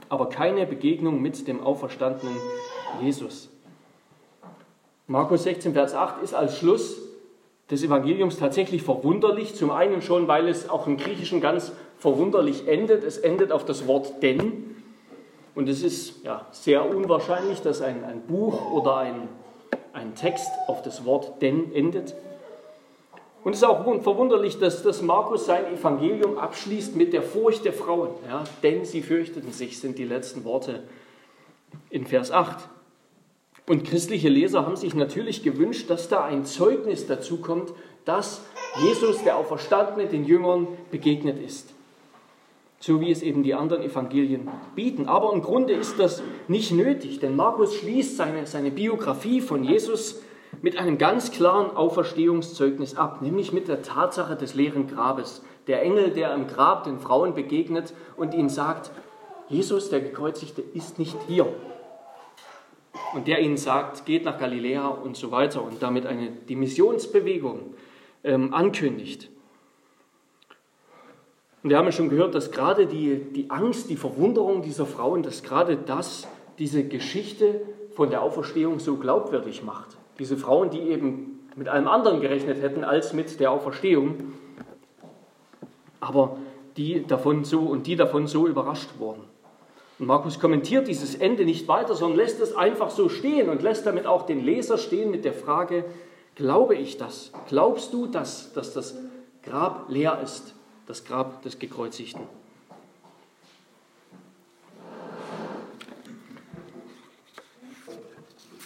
aber 0.09 0.27
keine 0.27 0.65
Begegnung 0.65 1.21
mit 1.21 1.47
dem 1.47 1.63
auferstandenen 1.63 2.35
Jesus. 3.01 3.49
Markus 5.07 5.43
16, 5.43 5.71
Vers 5.71 5.95
8 5.95 6.21
ist 6.21 6.35
als 6.35 6.57
Schluss 6.57 6.97
des 7.71 7.81
Evangeliums 7.81 8.37
tatsächlich 8.37 8.83
verwunderlich. 8.83 9.55
Zum 9.55 9.71
einen 9.71 10.01
schon, 10.01 10.27
weil 10.27 10.49
es 10.49 10.69
auch 10.69 10.85
im 10.85 10.97
Griechischen 10.97 11.39
ganz 11.39 11.71
verwunderlich 11.97 12.67
endet. 12.67 13.05
Es 13.05 13.17
endet 13.17 13.53
auf 13.53 13.63
das 13.63 13.87
Wort 13.87 14.21
denn. 14.21 14.75
Und 15.55 15.69
es 15.69 15.81
ist 15.81 16.25
ja, 16.25 16.45
sehr 16.51 16.93
unwahrscheinlich, 16.93 17.61
dass 17.61 17.81
ein, 17.81 18.03
ein 18.03 18.19
Buch 18.21 18.69
oder 18.71 18.97
ein 18.97 19.29
ein 19.93 20.15
Text 20.15 20.51
auf 20.67 20.81
das 20.81 21.05
Wort 21.05 21.41
denn 21.41 21.73
endet. 21.73 22.15
Und 23.43 23.53
es 23.53 23.57
ist 23.57 23.65
auch 23.65 23.83
verwunderlich, 24.01 24.57
dass, 24.57 24.83
dass 24.83 25.01
Markus 25.01 25.45
sein 25.45 25.65
Evangelium 25.73 26.37
abschließt 26.37 26.95
mit 26.95 27.11
der 27.11 27.21
Furcht 27.21 27.65
der 27.65 27.73
Frauen. 27.73 28.11
Ja, 28.27 28.45
denn 28.61 28.85
sie 28.85 29.01
fürchteten 29.01 29.51
sich, 29.51 29.79
sind 29.79 29.97
die 29.97 30.05
letzten 30.05 30.45
Worte 30.45 30.83
in 31.89 32.05
Vers 32.05 32.31
8. 32.31 32.69
Und 33.67 33.83
christliche 33.83 34.29
Leser 34.29 34.65
haben 34.65 34.75
sich 34.75 34.93
natürlich 34.93 35.43
gewünscht, 35.43 35.89
dass 35.89 36.09
da 36.09 36.23
ein 36.23 36.45
Zeugnis 36.45 37.07
dazu 37.07 37.37
kommt, 37.37 37.73
dass 38.05 38.41
Jesus, 38.81 39.23
der 39.23 39.37
Auferstandene, 39.37 40.07
den 40.07 40.25
Jüngern 40.25 40.67
begegnet 40.91 41.39
ist. 41.39 41.73
So 42.79 42.99
wie 42.99 43.11
es 43.11 43.21
eben 43.21 43.43
die 43.43 43.53
anderen 43.53 43.83
Evangelien 43.83 44.49
bieten. 44.75 45.07
Aber 45.07 45.31
im 45.31 45.41
Grunde 45.41 45.73
ist 45.73 45.99
das 45.99 46.21
nicht 46.49 46.71
nötig, 46.71 47.19
denn 47.19 47.35
Markus 47.35 47.75
schließt 47.75 48.17
seine, 48.17 48.45
seine 48.45 48.71
Biografie 48.71 49.39
von 49.39 49.63
Jesus 49.63 50.21
mit 50.61 50.77
einem 50.77 50.97
ganz 50.97 51.31
klaren 51.31 51.75
Auferstehungszeugnis 51.75 52.95
ab, 52.95 53.21
nämlich 53.21 53.51
mit 53.51 53.67
der 53.67 53.81
Tatsache 53.81 54.35
des 54.35 54.53
leeren 54.53 54.87
Grabes. 54.87 55.43
Der 55.67 55.81
Engel, 55.81 56.11
der 56.11 56.33
im 56.33 56.47
Grab 56.47 56.83
den 56.83 56.99
Frauen 56.99 57.33
begegnet 57.33 57.93
und 58.17 58.33
ihnen 58.33 58.49
sagt, 58.49 58.91
Jesus, 59.49 59.89
der 59.89 60.01
Gekreuzigte, 60.01 60.61
ist 60.61 60.99
nicht 60.99 61.17
hier. 61.27 61.47
Und 63.13 63.27
der 63.27 63.39
ihnen 63.39 63.57
sagt, 63.57 64.05
geht 64.05 64.25
nach 64.25 64.39
Galiläa 64.39 64.87
und 64.87 65.15
so 65.15 65.31
weiter 65.31 65.63
und 65.63 65.81
damit 65.81 66.05
eine 66.05 66.31
die 66.31 66.55
Missionsbewegung 66.55 67.75
ähm, 68.23 68.53
ankündigt. 68.53 69.29
Und 71.61 71.69
wir 71.69 71.77
haben 71.77 71.85
ja 71.85 71.91
schon 71.91 72.09
gehört, 72.09 72.35
dass 72.35 72.51
gerade 72.51 72.87
die, 72.87 73.15
die 73.15 73.49
Angst, 73.49 73.89
die 73.89 73.95
Verwunderung 73.95 74.61
dieser 74.61 74.85
Frauen, 74.85 75.23
dass 75.23 75.43
gerade 75.43 75.77
das 75.77 76.27
diese 76.59 76.83
Geschichte 76.83 77.61
von 77.91 78.09
der 78.09 78.21
Auferstehung 78.21 78.79
so 78.79 78.97
glaubwürdig 78.97 79.63
macht. 79.63 79.97
Diese 80.19 80.37
Frauen, 80.37 80.69
die 80.69 80.81
eben 80.81 81.47
mit 81.55 81.67
allem 81.67 81.87
anderen 81.87 82.21
gerechnet 82.21 82.61
hätten 82.61 82.83
als 82.83 83.13
mit 83.13 83.39
der 83.39 83.51
Auferstehung, 83.51 84.33
aber 85.99 86.37
die 86.77 87.05
davon 87.05 87.45
so 87.45 87.59
und 87.61 87.87
die 87.87 87.95
davon 87.95 88.27
so 88.27 88.47
überrascht 88.47 88.89
wurden. 88.99 89.23
Und 89.99 90.07
Markus 90.07 90.39
kommentiert 90.39 90.87
dieses 90.87 91.15
Ende 91.15 91.45
nicht 91.45 91.67
weiter, 91.67 91.95
sondern 91.95 92.17
lässt 92.17 92.41
es 92.41 92.55
einfach 92.55 92.89
so 92.89 93.09
stehen 93.09 93.49
und 93.49 93.61
lässt 93.61 93.85
damit 93.85 94.07
auch 94.07 94.25
den 94.25 94.43
Leser 94.43 94.77
stehen 94.77 95.11
mit 95.11 95.23
der 95.23 95.33
Frage, 95.33 95.85
glaube 96.35 96.75
ich 96.75 96.97
das? 96.97 97.31
Glaubst 97.47 97.93
du 97.93 98.07
das, 98.07 98.53
dass 98.53 98.73
das 98.73 98.97
Grab 99.43 99.85
leer 99.89 100.19
ist, 100.23 100.55
das 100.87 101.05
Grab 101.05 101.41
des 101.43 101.59
Gekreuzigten? 101.59 102.23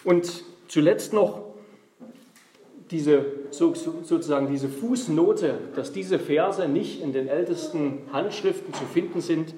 Und 0.03 0.43
zuletzt 0.67 1.13
noch 1.13 1.47
diese, 2.91 3.25
sozusagen 3.51 4.47
diese 4.47 4.69
Fußnote, 4.69 5.59
dass 5.75 5.91
diese 5.91 6.19
Verse 6.19 6.67
nicht 6.67 7.01
in 7.01 7.12
den 7.12 7.27
ältesten 7.27 8.00
Handschriften 8.13 8.74
zu 8.74 8.86
finden 8.86 9.21
sind. 9.21 9.53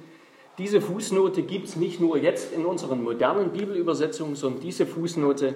Diese 0.58 0.82
Fußnote 0.82 1.44
gibt 1.44 1.68
es 1.68 1.75
nicht 1.75 2.00
nur 2.00 2.18
jetzt 2.18 2.54
in 2.54 2.66
unseren 2.66 3.04
modernen 3.04 3.51
Bibelübersetzungen, 3.51 4.36
sondern 4.36 4.62
diese 4.62 4.86
Fußnote, 4.86 5.56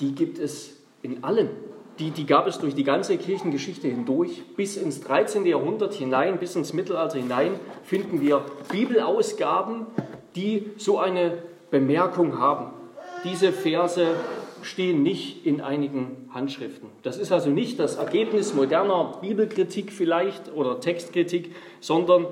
die 0.00 0.14
gibt 0.14 0.38
es 0.38 0.76
in 1.02 1.24
allen. 1.24 1.50
Die, 1.98 2.12
die 2.12 2.26
gab 2.26 2.46
es 2.46 2.60
durch 2.60 2.76
die 2.76 2.84
ganze 2.84 3.18
Kirchengeschichte 3.18 3.88
hindurch. 3.88 4.44
Bis 4.56 4.76
ins 4.76 5.00
13. 5.00 5.44
Jahrhundert 5.44 5.94
hinein, 5.94 6.38
bis 6.38 6.54
ins 6.54 6.72
Mittelalter 6.72 7.18
hinein 7.18 7.58
finden 7.82 8.20
wir 8.20 8.44
Bibelausgaben, 8.70 9.86
die 10.36 10.70
so 10.76 10.98
eine 11.00 11.42
Bemerkung 11.72 12.38
haben. 12.38 12.77
Diese 13.24 13.52
Verse 13.52 14.06
stehen 14.62 15.02
nicht 15.02 15.44
in 15.44 15.60
einigen 15.60 16.28
Handschriften. 16.32 16.88
Das 17.02 17.18
ist 17.18 17.32
also 17.32 17.50
nicht 17.50 17.78
das 17.78 17.96
Ergebnis 17.96 18.54
moderner 18.54 19.18
Bibelkritik 19.20 19.92
vielleicht 19.92 20.52
oder 20.54 20.80
Textkritik, 20.80 21.54
sondern 21.80 22.26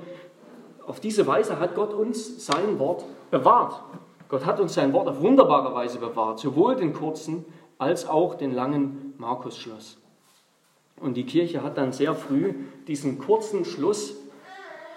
auf 0.85 0.99
diese 0.99 1.27
Weise 1.27 1.59
hat 1.59 1.75
Gott 1.75 1.93
uns 1.93 2.45
sein 2.45 2.79
Wort 2.79 3.03
bewahrt. 3.31 3.81
Gott 4.29 4.45
hat 4.45 4.59
uns 4.59 4.73
sein 4.73 4.93
Wort 4.93 5.07
auf 5.07 5.21
wunderbare 5.21 5.73
Weise 5.73 5.99
bewahrt, 5.99 6.39
sowohl 6.39 6.75
den 6.75 6.93
kurzen 6.93 7.45
als 7.77 8.07
auch 8.07 8.35
den 8.35 8.53
langen 8.53 9.13
Markus-Schluss. 9.17 9.97
Und 10.99 11.15
die 11.15 11.25
Kirche 11.25 11.63
hat 11.63 11.77
dann 11.77 11.91
sehr 11.91 12.15
früh 12.15 12.53
diesen 12.87 13.19
kurzen 13.19 13.65
Schluss 13.65 14.15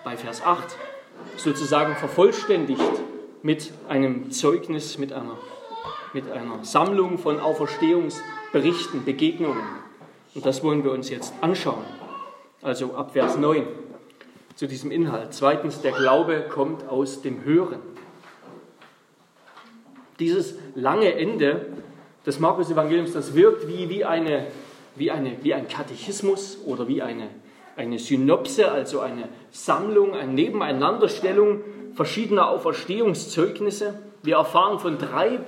bei 0.05 0.17
Vers 0.17 0.43
8 0.43 0.77
sozusagen 1.37 1.95
vervollständigt 1.95 2.81
mit 3.43 3.73
einem 3.89 4.31
Zeugnis, 4.31 4.99
mit 4.99 5.13
einer 5.13 5.37
mit 6.13 6.31
einer 6.31 6.65
Sammlung 6.65 7.19
von 7.19 7.41
Auferstehungsberichten, 7.41 9.05
Begegnungen. 9.05 9.63
Und 10.35 10.47
das 10.47 10.63
wollen 10.63 10.85
wir 10.85 10.93
uns 10.93 11.11
jetzt 11.11 11.33
anschauen. 11.41 11.85
Also 12.63 12.95
ab 12.95 13.13
Vers 13.13 13.37
9 13.37 13.67
zu 14.55 14.67
diesem 14.67 14.91
Inhalt. 14.91 15.33
Zweitens, 15.33 15.81
der 15.81 15.93
Glaube 15.93 16.45
kommt 16.49 16.89
aus 16.89 17.23
dem 17.23 17.45
Hören. 17.45 17.81
Dieses 20.19 20.55
lange 20.75 21.15
Ende 21.15 21.67
des 22.27 22.39
Markus-Evangeliums, 22.39 23.13
das 23.13 23.35
wirkt 23.35 23.67
wie, 23.69 23.89
wie, 23.89 24.05
eine, 24.05 24.47
wie, 24.97 25.11
eine, 25.11 25.43
wie 25.43 25.55
ein 25.55 25.67
Katechismus 25.67 26.59
oder 26.67 26.87
wie 26.89 27.01
eine, 27.01 27.29
eine 27.77 27.99
Synopse, 27.99 28.71
also 28.71 29.01
eine 29.01 29.31
Sammlung, 29.51 30.15
eine 30.15 30.33
Nebeneinanderstellung 30.33 31.63
verschiedener 31.95 32.49
Auferstehungszeugnisse. 32.51 33.99
Wir 34.23 34.37
erfahren 34.37 34.79
von 34.79 34.99
drei 34.99 35.41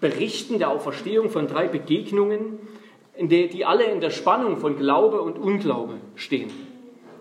Berichten 0.00 0.58
der 0.58 0.70
Auferstehung 0.70 1.30
von 1.30 1.46
drei 1.46 1.68
Begegnungen, 1.68 2.58
die 3.18 3.64
alle 3.64 3.84
in 3.84 4.00
der 4.00 4.10
Spannung 4.10 4.58
von 4.58 4.76
Glaube 4.76 5.22
und 5.22 5.38
Unglaube 5.38 5.94
stehen. 6.16 6.50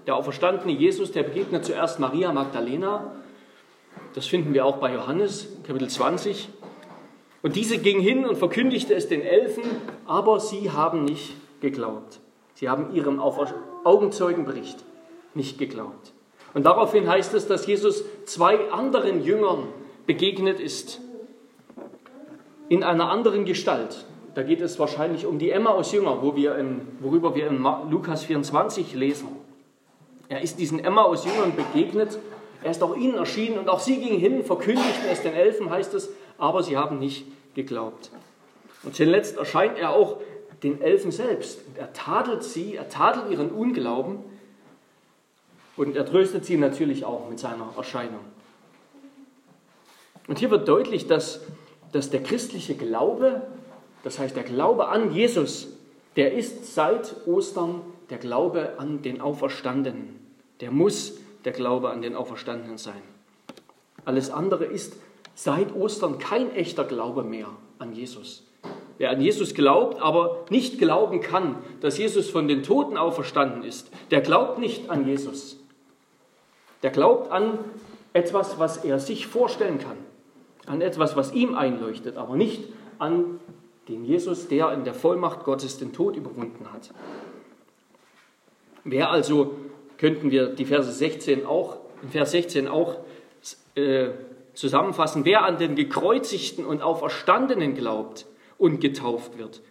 Der 0.08 0.16
auferstandene 0.16 0.74
Jesus, 0.74 1.12
der 1.12 1.24
begegnet 1.24 1.66
zuerst 1.66 2.00
Maria 2.00 2.34
Magdalena. 2.34 3.14
Das 4.16 4.26
finden 4.26 4.54
wir 4.54 4.66
auch 4.66 4.78
bei 4.78 4.94
Johannes, 4.94 5.48
Kapitel 5.66 5.90
20. 5.90 6.50
Und 7.42 7.56
diese 7.56 7.78
ging 7.78 8.00
hin 8.00 8.26
und 8.26 8.38
verkündigte 8.38 8.94
es 8.94 9.08
den 9.08 9.22
Elfen, 9.22 9.64
aber 10.06 10.40
sie 10.40 10.72
haben 10.72 11.06
nicht 11.06 11.34
geglaubt. 11.62 12.20
Sie 12.56 12.70
haben 12.70 12.94
ihrem 12.94 13.20
Augenzeugenbericht 13.20 14.84
nicht 15.34 15.58
geglaubt. 15.58 16.14
Und 16.54 16.66
daraufhin 16.66 17.08
heißt 17.08 17.34
es, 17.34 17.48
dass 17.48 17.66
Jesus 17.66 18.04
zwei 18.26 18.72
anderen 18.72 19.24
Jüngern 19.24 19.68
begegnet 20.06 20.60
ist 20.60 21.02
in 22.74 22.82
einer 22.82 23.12
anderen 23.12 23.46
Gestalt. 23.46 24.04
Da 24.34 24.42
geht 24.42 24.60
es 24.60 24.80
wahrscheinlich 24.80 25.28
um 25.28 25.38
die 25.38 25.52
Emmaus-Jünger, 25.52 26.24
wo 26.24 26.36
wir 26.36 26.56
in, 26.56 26.82
worüber 27.02 27.36
wir 27.36 27.46
in 27.46 27.64
Lukas 27.92 28.24
24 28.24 28.96
lesen. 28.96 29.28
Er 30.28 30.42
ist 30.42 30.58
diesen 30.58 30.84
Emmaus-Jüngern 30.84 31.56
begegnet, 31.56 32.18
er 32.64 32.72
ist 32.72 32.82
auch 32.82 32.98
ihnen 32.98 33.14
erschienen 33.14 33.60
und 33.60 33.70
auch 33.70 33.80
sie 33.80 33.98
gingen 33.98 34.18
hin, 34.18 34.44
verkündigten 34.44 35.04
es 35.12 35.22
den 35.22 35.34
Elfen, 35.34 35.70
heißt 35.70 35.94
es, 35.94 36.10
aber 36.40 36.64
sie 36.64 36.76
haben 36.76 36.98
nicht 36.98 37.28
geglaubt. 37.54 38.10
Und 38.82 38.96
zuletzt 38.96 39.38
erscheint 39.38 39.78
er 39.78 39.92
auch 39.92 40.18
den 40.64 40.82
Elfen 40.82 41.12
selbst. 41.12 41.62
Er 41.76 41.94
tadelt 41.94 42.44
sie, 42.44 42.76
er 42.76 42.90
tadelt 42.90 43.30
ihren 43.30 43.52
Unglauben 43.52 44.18
und 45.78 45.96
er 45.96 46.08
tröstet 46.08 46.44
sie 46.44 46.58
natürlich 46.58 47.06
auch 47.06 47.30
mit 47.30 47.38
seiner 47.38 47.68
Erscheinung. 47.78 48.22
Und 50.28 50.40
hier 50.40 50.50
wird 50.50 50.68
deutlich, 50.68 51.06
dass 51.06 51.42
dass 51.94 52.10
der 52.10 52.24
christliche 52.24 52.76
Glaube, 52.76 53.44
das 54.04 54.20
heißt 54.20 54.36
der 54.36 54.44
Glaube 54.44 54.90
an 54.90 55.14
Jesus, 55.14 55.70
der 56.16 56.34
ist 56.34 56.76
seit 56.76 57.16
Ostern 57.26 57.82
der 58.10 58.18
Glaube 58.18 58.74
an 58.78 59.02
den 59.02 59.22
Auferstandenen. 59.22 60.20
Der 60.60 60.72
muss 60.72 61.14
der 61.46 61.54
Glaube 61.54 61.92
an 61.92 62.02
den 62.02 62.16
Auferstandenen 62.16 62.78
sein. 62.78 63.02
Alles 64.06 64.30
andere 64.30 64.66
ist 64.66 64.98
seit 65.36 65.74
Ostern 65.76 66.18
kein 66.18 66.54
echter 66.56 66.84
Glaube 66.84 67.24
mehr 67.24 67.48
an 67.80 67.94
Jesus. 67.94 68.44
Wer 68.98 69.12
an 69.12 69.22
Jesus 69.22 69.54
glaubt, 69.54 70.02
aber 70.02 70.46
nicht 70.50 70.80
glauben 70.80 71.22
kann, 71.22 71.58
dass 71.82 71.98
Jesus 71.98 72.30
von 72.30 72.48
den 72.48 72.64
Toten 72.64 72.98
auferstanden 72.98 73.64
ist, 73.64 73.92
der 74.12 74.22
glaubt 74.22 74.60
nicht 74.60 74.90
an 74.90 75.08
Jesus. 75.08 75.58
Der 76.82 76.92
glaubt 76.92 77.32
an 77.32 77.60
etwas, 78.14 78.60
was 78.60 78.78
er 78.78 79.00
sich 79.00 79.28
vorstellen 79.28 79.80
kann 79.80 79.98
an 80.66 80.82
etwas, 80.82 81.16
was 81.16 81.34
ihm 81.34 81.56
einleuchtet, 81.56 82.18
aber 82.18 82.36
nicht 82.36 82.64
an 83.00 83.40
den 83.88 84.06
Jesus, 84.06 84.48
der 84.48 84.72
in 84.72 84.84
der 84.84 84.94
Vollmacht 84.94 85.44
Gottes 85.44 85.78
den 85.78 85.94
Tod 85.94 86.16
überwunden 86.16 86.72
hat. 86.72 86.92
Wer 88.86 89.10
also, 89.10 89.56
könnten 89.98 90.32
wir 90.32 90.48
die 90.48 90.66
Verse 90.66 90.92
16 90.92 91.46
auch, 91.46 91.78
in 92.02 92.10
Vers 92.10 92.32
16 92.32 92.68
auch 92.68 92.98
äh, 93.76 94.10
zusammenfassen, 94.54 95.26
wer 95.26 95.44
an 95.44 95.58
den 95.58 95.76
Gekreuzigten 95.76 96.66
und 96.66 96.82
Auferstandenen 96.82 97.76
glaubt 97.76 98.26
und 98.58 98.80
getauft 98.80 99.38
wird, 99.38 99.62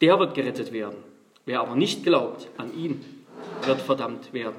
der 0.00 0.18
wird 0.18 0.34
gerettet 0.34 0.72
werden. 0.72 0.98
Wer 1.44 1.60
aber 1.60 1.74
nicht 1.74 2.04
glaubt 2.04 2.48
an 2.56 2.74
ihn, 2.74 3.04
wird 3.64 3.80
verdammt 3.80 4.32
werden. 4.32 4.56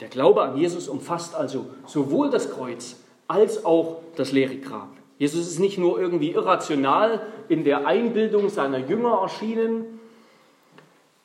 Der 0.00 0.08
Glaube 0.08 0.42
an 0.42 0.56
Jesus 0.56 0.88
umfasst 0.88 1.34
also 1.34 1.66
sowohl 1.86 2.30
das 2.30 2.50
Kreuz 2.50 2.96
als 3.28 3.64
auch 3.64 3.98
das 4.16 4.32
leere 4.32 4.56
Grab. 4.56 4.88
Jesus 5.18 5.46
ist 5.46 5.58
nicht 5.58 5.78
nur 5.78 6.00
irgendwie 6.00 6.30
irrational 6.32 7.20
in 7.48 7.64
der 7.64 7.86
Einbildung 7.86 8.48
seiner 8.48 8.78
Jünger 8.78 9.20
erschienen. 9.22 10.00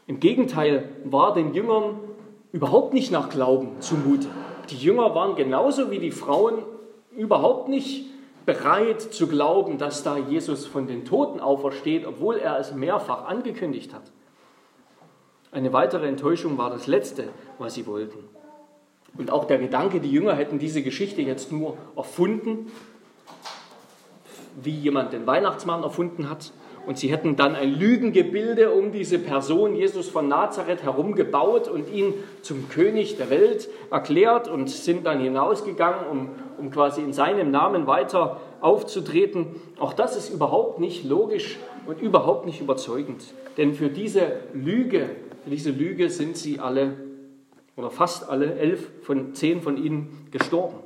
Im 0.07 0.19
Gegenteil 0.19 0.89
war 1.05 1.33
den 1.33 1.53
Jüngern 1.53 1.99
überhaupt 2.51 2.93
nicht 2.93 3.11
nach 3.11 3.29
Glauben 3.29 3.79
zumute. 3.79 4.27
Die 4.69 4.77
Jünger 4.77 5.15
waren 5.15 5.35
genauso 5.35 5.91
wie 5.91 5.99
die 5.99 6.11
Frauen 6.11 6.63
überhaupt 7.15 7.69
nicht 7.69 8.05
bereit 8.45 9.01
zu 9.01 9.27
glauben, 9.27 9.77
dass 9.77 10.03
da 10.03 10.17
Jesus 10.17 10.65
von 10.65 10.87
den 10.87 11.05
Toten 11.05 11.39
aufersteht, 11.39 12.05
obwohl 12.05 12.37
er 12.37 12.59
es 12.59 12.73
mehrfach 12.73 13.25
angekündigt 13.25 13.93
hat. 13.93 14.11
Eine 15.51 15.71
weitere 15.71 16.07
Enttäuschung 16.07 16.57
war 16.57 16.71
das 16.71 16.87
Letzte, 16.87 17.29
was 17.59 17.75
sie 17.75 17.85
wollten. 17.85 18.17
Und 19.17 19.31
auch 19.31 19.45
der 19.45 19.59
Gedanke, 19.59 19.99
die 19.99 20.11
Jünger 20.11 20.35
hätten 20.35 20.57
diese 20.57 20.81
Geschichte 20.81 21.21
jetzt 21.21 21.51
nur 21.51 21.77
erfunden, 21.95 22.71
wie 24.61 24.71
jemand 24.71 25.13
den 25.13 25.27
Weihnachtsmann 25.27 25.83
erfunden 25.83 26.29
hat. 26.29 26.51
Und 26.85 26.97
sie 26.97 27.09
hätten 27.09 27.37
dann 27.37 27.55
ein 27.55 27.71
Lügengebilde 27.71 28.71
um 28.71 28.91
diese 28.91 29.17
Person 29.17 29.75
Jesus 29.75 30.09
von 30.09 30.27
Nazareth 30.27 30.83
herum 30.83 31.15
gebaut 31.15 31.69
und 31.69 31.89
ihn 31.93 32.13
zum 32.41 32.67
König 32.67 33.15
der 33.15 33.29
Welt 33.29 33.69
erklärt 33.89 34.49
und 34.49 34.69
sind 34.69 35.05
dann 35.05 35.21
hinausgegangen, 35.21 36.05
um, 36.11 36.29
um 36.57 36.71
quasi 36.71 37.01
in 37.01 37.13
seinem 37.13 37.51
Namen 37.51 37.87
weiter 37.87 38.41
aufzutreten. 38.59 39.55
Auch 39.79 39.93
das 39.93 40.17
ist 40.17 40.29
überhaupt 40.29 40.79
nicht 40.79 41.05
logisch 41.05 41.57
und 41.85 42.01
überhaupt 42.01 42.45
nicht 42.45 42.59
überzeugend. 42.59 43.23
Denn 43.55 43.75
für 43.75 43.89
diese 43.89 44.39
Lüge, 44.53 45.11
für 45.45 45.51
diese 45.51 45.71
Lüge 45.71 46.09
sind 46.09 46.35
sie 46.35 46.59
alle 46.59 46.95
oder 47.75 47.89
fast 47.89 48.29
alle 48.29 48.55
elf 48.55 48.89
von 49.03 49.33
zehn 49.33 49.61
von 49.61 49.77
ihnen 49.77 50.27
gestorben. 50.31 50.77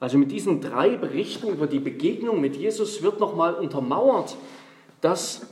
Also 0.00 0.16
mit 0.16 0.30
diesen 0.30 0.60
drei 0.60 0.96
Berichten 0.96 1.48
über 1.48 1.66
die 1.66 1.80
Begegnung 1.80 2.40
mit 2.40 2.56
Jesus 2.56 3.02
wird 3.02 3.20
nochmal 3.20 3.54
untermauert, 3.54 4.36
dass, 5.00 5.46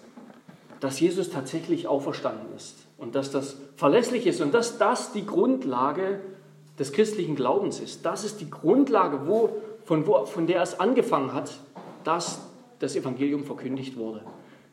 dass 0.81 1.01
Jesus 1.01 1.31
tatsächlich 1.31 1.89
auferstanden 1.89 2.55
ist 2.55 2.87
und 2.97 3.15
dass 3.15 3.31
das 3.31 3.57
verlässlich 3.77 4.27
ist 4.27 4.41
und 4.41 4.55
dass 4.55 4.79
das 4.79 5.13
die 5.13 5.27
Grundlage 5.27 6.21
des 6.79 6.93
christlichen 6.93 7.35
Glaubens 7.35 7.81
ist. 7.81 8.05
Das 8.05 8.25
ist 8.25 8.41
die 8.41 8.51
Grundlage, 8.51 9.27
wo, 9.27 9.57
von, 9.85 10.07
wo, 10.07 10.25
von 10.27 10.47
der 10.47 10.63
es 10.63 10.79
angefangen 10.79 11.33
hat, 11.33 11.59
dass 12.05 12.41
das 12.79 12.95
Evangelium 12.95 13.45
verkündigt 13.45 13.97
wurde. 13.97 14.23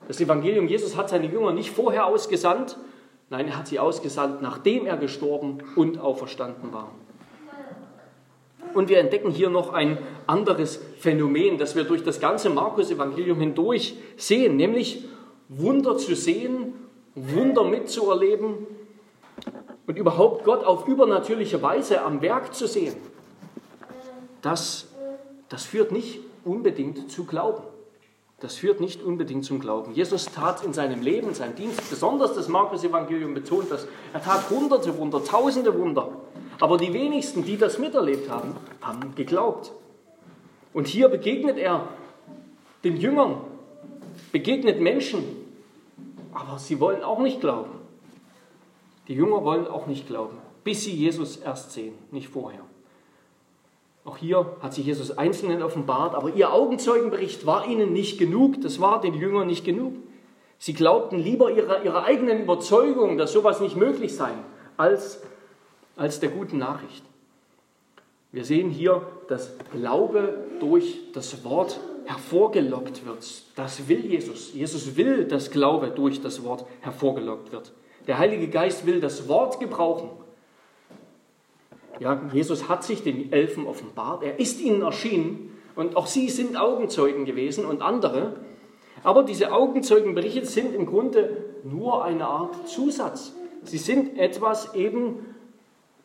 Das 0.08 0.20
Evangelium, 0.20 0.68
Jesus 0.68 0.98
hat 0.98 1.10
seine 1.10 1.28
Jünger 1.28 1.54
nicht 1.54 1.72
vorher 1.72 2.06
ausgesandt, 2.06 2.78
nein, 3.30 3.48
er 3.48 3.58
hat 3.58 3.68
sie 3.68 3.80
ausgesandt, 3.80 4.42
nachdem 4.42 4.86
er 4.86 4.98
gestorben 4.98 5.64
und 5.76 6.00
auferstanden 6.00 6.74
war. 6.74 6.92
Und 8.74 8.90
wir 8.90 9.00
entdecken 9.00 9.32
hier 9.32 9.50
noch 9.50 9.72
ein 9.74 9.98
anderes 10.26 10.80
Phänomen, 10.98 11.58
das 11.58 11.76
wir 11.76 11.84
durch 11.84 12.04
das 12.04 12.20
ganze 12.20 12.50
Markus-Evangelium 12.50 13.40
hindurch 13.40 13.96
sehen, 14.18 14.56
nämlich 14.56 15.06
Wunder 15.50 15.98
zu 15.98 16.16
sehen, 16.16 16.74
Wunder 17.16 17.64
mitzuerleben 17.64 18.66
und 19.86 19.98
überhaupt 19.98 20.44
Gott 20.46 20.64
auf 20.64 20.88
übernatürliche 20.88 21.62
Weise 21.62 22.02
am 22.02 22.22
Werk 22.22 22.56
zu 22.56 22.68
sehen. 22.68 22.96
Das, 24.42 24.88
das 25.50 25.66
führt 25.66 25.92
nicht 25.92 26.20
unbedingt 26.44 27.12
zu 27.12 27.26
Glauben. 27.26 27.64
Das 28.44 28.56
führt 28.56 28.82
nicht 28.82 29.02
unbedingt 29.02 29.46
zum 29.46 29.62
Glauben. 29.62 29.94
Jesus 29.94 30.26
tat 30.26 30.66
in 30.66 30.74
seinem 30.74 31.02
Leben, 31.02 31.30
in 31.30 31.34
seinem 31.34 31.56
Dienst, 31.56 31.90
besonders 31.90 32.34
das 32.34 32.50
Markus-Evangelium 32.50 33.34
betont 33.34 33.72
das, 33.72 33.88
er 34.12 34.22
tat 34.22 34.50
hunderte 34.50 34.98
Wunder, 34.98 35.24
tausende 35.24 35.80
Wunder. 35.80 36.10
Aber 36.60 36.76
die 36.78 36.92
wenigsten, 36.92 37.46
die 37.46 37.56
das 37.56 37.80
miterlebt 37.80 38.30
haben, 38.30 38.54
haben 38.82 39.16
geglaubt. 39.16 39.72
Und 40.74 40.88
hier 40.88 41.08
begegnet 41.08 41.58
er 41.58 41.88
den 42.84 42.98
Jüngern, 42.98 43.38
begegnet 44.34 44.82
Menschen, 44.82 45.24
aber 46.34 46.60
sie 46.60 46.82
wollen 46.82 47.02
auch 47.02 47.20
nicht 47.20 47.40
glauben. 47.40 47.72
Die 49.08 49.14
Jünger 49.14 49.46
wollen 49.46 49.68
auch 49.68 49.88
nicht 49.88 50.06
glauben, 50.06 50.38
bis 50.66 50.84
sie 50.84 50.94
Jesus 50.94 51.38
erst 51.38 51.72
sehen, 51.72 51.94
nicht 52.12 52.28
vorher. 52.28 52.66
Auch 54.06 54.18
hier 54.18 54.58
hat 54.62 54.74
sich 54.74 54.86
Jesus 54.86 55.18
Einzelnen 55.18 55.64
offenbart, 55.64 56.16
aber 56.16 56.34
ihr 56.34 56.52
Augenzeugenbericht 56.52 57.46
war 57.46 57.68
ihnen 57.68 57.94
nicht 57.94 58.18
genug, 58.18 58.62
das 58.62 58.82
war 58.82 59.00
den 59.00 59.14
Jüngern 59.14 59.48
nicht 59.48 59.64
genug. 59.64 59.94
Sie 60.60 60.74
glaubten 60.74 61.20
lieber 61.20 61.52
ihrer, 61.52 61.84
ihrer 61.84 62.04
eigenen 62.04 62.42
Überzeugung, 62.42 63.18
dass 63.18 63.32
sowas 63.32 63.62
nicht 63.62 63.76
möglich 63.76 64.16
sei, 64.16 64.32
als 64.78 65.22
als 65.96 66.20
der 66.20 66.30
guten 66.30 66.58
Nachricht. 66.58 67.04
Wir 68.32 68.46
sehen 68.46 68.70
hier, 68.70 69.06
dass 69.28 69.52
Glaube 69.72 70.46
durch 70.60 71.12
das 71.14 71.44
Wort 71.44 71.80
hervorgelockt 72.06 73.06
wird. 73.06 73.24
Das 73.56 73.88
will 73.88 74.06
Jesus. 74.06 74.54
Jesus 74.54 74.96
will, 74.96 75.26
dass 75.26 75.52
Glaube 75.52 75.92
durch 75.92 76.22
das 76.22 76.44
Wort 76.44 76.66
hervorgelockt 76.82 77.52
wird. 77.52 77.72
Der 78.08 78.18
Heilige 78.18 78.48
Geist 78.50 78.86
will 78.86 79.00
das 79.00 79.28
Wort 79.28 79.60
gebrauchen. 79.60 80.10
Ja, 82.00 82.22
Jesus 82.32 82.70
hat 82.70 82.84
sich 82.84 83.04
den 83.04 83.32
Elfen 83.32 83.68
offenbart. 83.68 84.24
Er 84.24 84.40
ist 84.40 84.60
ihnen 84.62 84.82
erschienen 84.82 85.52
und 85.76 85.96
auch 85.96 86.08
sie 86.08 86.30
sind 86.30 86.58
Augenzeugen 86.58 87.26
gewesen 87.26 87.66
und 87.66 87.82
andere. 87.82 88.36
Aber 89.04 89.24
diese 89.24 89.52
Augenzeugenberichte 89.52 90.46
sind 90.46 90.74
im 90.74 90.86
Grunde 90.86 91.38
nur 91.64 92.04
eine 92.04 92.26
Art 92.26 92.68
Zusatz. 92.68 93.34
Sie 93.64 93.78
sind 93.78 94.18
etwas 94.18 94.76
eben 94.76 95.34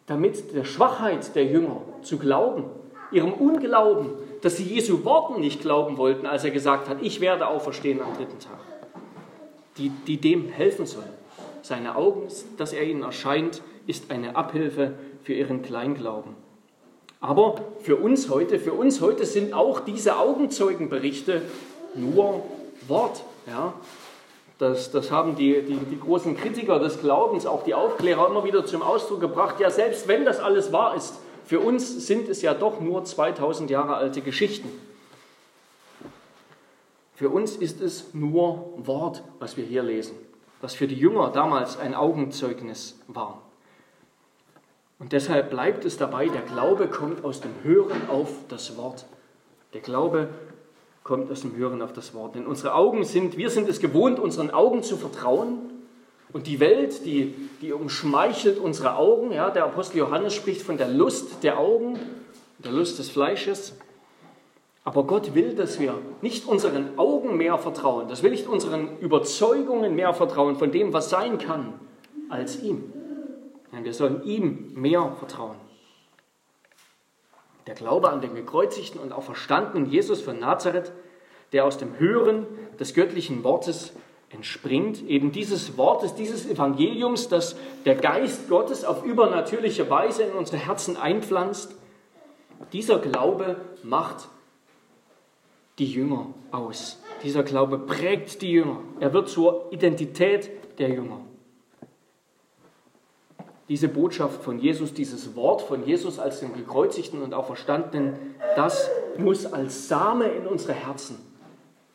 damit 0.06 0.54
der 0.54 0.64
Schwachheit 0.64 1.34
der 1.34 1.44
Jünger 1.44 1.82
zu 2.02 2.18
glauben, 2.18 2.64
ihrem 3.12 3.32
Unglauben, 3.32 4.10
dass 4.40 4.56
sie 4.56 4.64
Jesu 4.64 5.04
Worten 5.04 5.40
nicht 5.40 5.60
glauben 5.60 5.98
wollten, 5.98 6.26
als 6.26 6.44
er 6.44 6.50
gesagt 6.50 6.88
hat, 6.88 6.98
ich 7.02 7.20
werde 7.20 7.46
auferstehen 7.46 8.00
am 8.00 8.14
dritten 8.14 8.38
Tag, 8.38 8.58
die, 9.76 9.90
die 9.90 10.16
dem 10.16 10.48
helfen 10.48 10.86
sollen. 10.86 11.12
Seine 11.62 11.96
Augen, 11.96 12.22
dass 12.56 12.72
er 12.72 12.84
ihnen 12.84 13.02
erscheint, 13.02 13.62
ist 13.86 14.10
eine 14.10 14.36
Abhilfe 14.36 14.94
für 15.22 15.34
ihren 15.34 15.62
Kleinglauben. 15.62 16.34
Aber 17.20 17.56
für 17.80 17.96
uns 17.96 18.30
heute, 18.30 18.58
für 18.58 18.72
uns 18.72 19.00
heute 19.00 19.26
sind 19.26 19.52
auch 19.52 19.80
diese 19.80 20.18
Augenzeugenberichte 20.18 21.42
nur 21.94 22.44
Wort. 22.86 23.22
Ja? 23.46 23.74
Das, 24.58 24.90
das 24.90 25.10
haben 25.10 25.36
die, 25.36 25.62
die, 25.62 25.76
die, 25.76 26.00
großen 26.00 26.36
Kritiker 26.36 26.78
des 26.78 27.00
Glaubens, 27.00 27.46
auch 27.46 27.64
die 27.64 27.74
Aufklärer, 27.74 28.28
immer 28.28 28.44
wieder 28.44 28.66
zum 28.66 28.82
Ausdruck 28.82 29.20
gebracht. 29.20 29.60
Ja, 29.60 29.70
selbst 29.70 30.08
wenn 30.08 30.24
das 30.24 30.40
alles 30.40 30.72
wahr 30.72 30.96
ist, 30.96 31.14
für 31.44 31.60
uns 31.60 32.06
sind 32.06 32.28
es 32.28 32.42
ja 32.42 32.54
doch 32.54 32.80
nur 32.80 33.04
2000 33.04 33.70
Jahre 33.70 33.96
alte 33.96 34.20
Geschichten. 34.20 34.68
Für 37.14 37.30
uns 37.30 37.56
ist 37.56 37.80
es 37.80 38.14
nur 38.14 38.74
Wort, 38.76 39.24
was 39.38 39.56
wir 39.56 39.64
hier 39.64 39.82
lesen, 39.82 40.16
was 40.60 40.74
für 40.74 40.86
die 40.86 40.94
Jünger 40.94 41.30
damals 41.30 41.78
ein 41.78 41.94
Augenzeugnis 41.94 43.00
war. 43.08 43.42
Und 44.98 45.12
deshalb 45.12 45.50
bleibt 45.50 45.84
es 45.84 45.96
dabei, 45.96 46.28
der 46.28 46.42
Glaube 46.42 46.88
kommt 46.88 47.24
aus 47.24 47.40
dem 47.40 47.52
Hören 47.62 48.08
auf 48.08 48.30
das 48.48 48.76
Wort. 48.76 49.06
Der 49.72 49.80
Glaube 49.80 50.28
kommt 51.04 51.30
aus 51.30 51.42
dem 51.42 51.56
Hören 51.56 51.82
auf 51.82 51.92
das 51.92 52.14
Wort. 52.14 52.34
Denn 52.34 52.46
unsere 52.46 52.74
Augen 52.74 53.04
sind, 53.04 53.36
wir 53.36 53.50
sind 53.50 53.68
es 53.68 53.80
gewohnt, 53.80 54.18
unseren 54.18 54.50
Augen 54.50 54.82
zu 54.82 54.96
vertrauen. 54.96 55.58
Und 56.32 56.46
die 56.46 56.60
Welt, 56.60 57.06
die, 57.06 57.34
die 57.62 57.72
umschmeichelt 57.72 58.58
unsere 58.58 58.96
Augen. 58.96 59.32
Ja, 59.32 59.50
der 59.50 59.64
Apostel 59.64 59.98
Johannes 59.98 60.34
spricht 60.34 60.62
von 60.62 60.76
der 60.76 60.88
Lust 60.88 61.42
der 61.42 61.58
Augen, 61.58 61.98
der 62.58 62.72
Lust 62.72 62.98
des 62.98 63.08
Fleisches. 63.08 63.74
Aber 64.84 65.04
Gott 65.04 65.34
will, 65.34 65.54
dass 65.54 65.78
wir 65.78 65.94
nicht 66.22 66.46
unseren 66.46 66.98
Augen 66.98 67.36
mehr 67.36 67.58
vertrauen, 67.58 68.08
das 68.08 68.22
will 68.22 68.30
nicht 68.30 68.46
unseren 68.46 68.98
Überzeugungen 69.00 69.94
mehr 69.94 70.14
vertrauen 70.14 70.56
von 70.56 70.72
dem, 70.72 70.94
was 70.94 71.10
sein 71.10 71.36
kann, 71.36 71.74
als 72.30 72.62
ihm. 72.62 72.92
Nein, 73.72 73.84
wir 73.84 73.94
sollen 73.94 74.22
ihm 74.24 74.72
mehr 74.74 75.14
vertrauen. 75.18 75.56
Der 77.66 77.74
Glaube 77.74 78.08
an 78.10 78.20
den 78.20 78.34
gekreuzigten 78.34 79.00
und 79.00 79.12
auch 79.12 79.22
verstandenen 79.22 79.90
Jesus 79.90 80.22
von 80.22 80.38
Nazareth, 80.38 80.92
der 81.52 81.66
aus 81.66 81.76
dem 81.76 81.98
Hören 81.98 82.46
des 82.80 82.94
göttlichen 82.94 83.44
Wortes 83.44 83.92
entspringt, 84.30 85.02
eben 85.06 85.32
dieses 85.32 85.76
Wortes, 85.76 86.14
dieses 86.14 86.46
Evangeliums, 86.48 87.28
das 87.28 87.56
der 87.84 87.94
Geist 87.94 88.48
Gottes 88.48 88.84
auf 88.84 89.04
übernatürliche 89.04 89.88
Weise 89.90 90.22
in 90.22 90.32
unsere 90.32 90.58
Herzen 90.58 90.96
einpflanzt, 90.96 91.74
dieser 92.72 92.98
Glaube 92.98 93.56
macht 93.82 94.28
die 95.78 95.86
Jünger 95.86 96.26
aus. 96.50 97.00
Dieser 97.22 97.42
Glaube 97.42 97.78
prägt 97.78 98.42
die 98.42 98.50
Jünger. 98.50 98.80
Er 99.00 99.12
wird 99.12 99.28
zur 99.28 99.72
Identität 99.72 100.50
der 100.78 100.88
Jünger 100.88 101.20
diese 103.68 103.88
Botschaft 103.88 104.42
von 104.42 104.58
Jesus, 104.58 104.94
dieses 104.94 105.36
Wort 105.36 105.62
von 105.62 105.84
Jesus 105.84 106.18
als 106.18 106.40
dem 106.40 106.54
gekreuzigten 106.54 107.22
und 107.22 107.34
auch 107.34 107.46
verstandenen, 107.46 108.14
das 108.56 108.90
muss 109.18 109.44
als 109.46 109.88
Same 109.88 110.26
in 110.28 110.46
unsere 110.46 110.72
Herzen, 110.72 111.18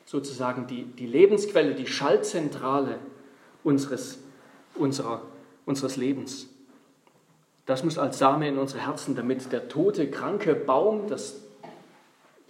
sozusagen 0.06 0.68
die, 0.68 0.84
die 0.84 1.08
Lebensquelle, 1.08 1.74
die 1.74 1.88
Schaltzentrale 1.88 3.00
unseres, 3.64 4.20
unserer, 4.76 5.24
unseres 5.66 5.98
Lebens. 5.98 6.48
Das 7.66 7.84
muss 7.84 7.98
als 7.98 8.20
Same 8.20 8.48
in 8.50 8.58
unsere 8.60 8.86
Herzen, 8.86 9.16
damit 9.16 9.52
der 9.52 9.70
tote, 9.70 10.12
kranke 10.12 10.54
Baum, 10.54 11.08
das, 11.08 11.42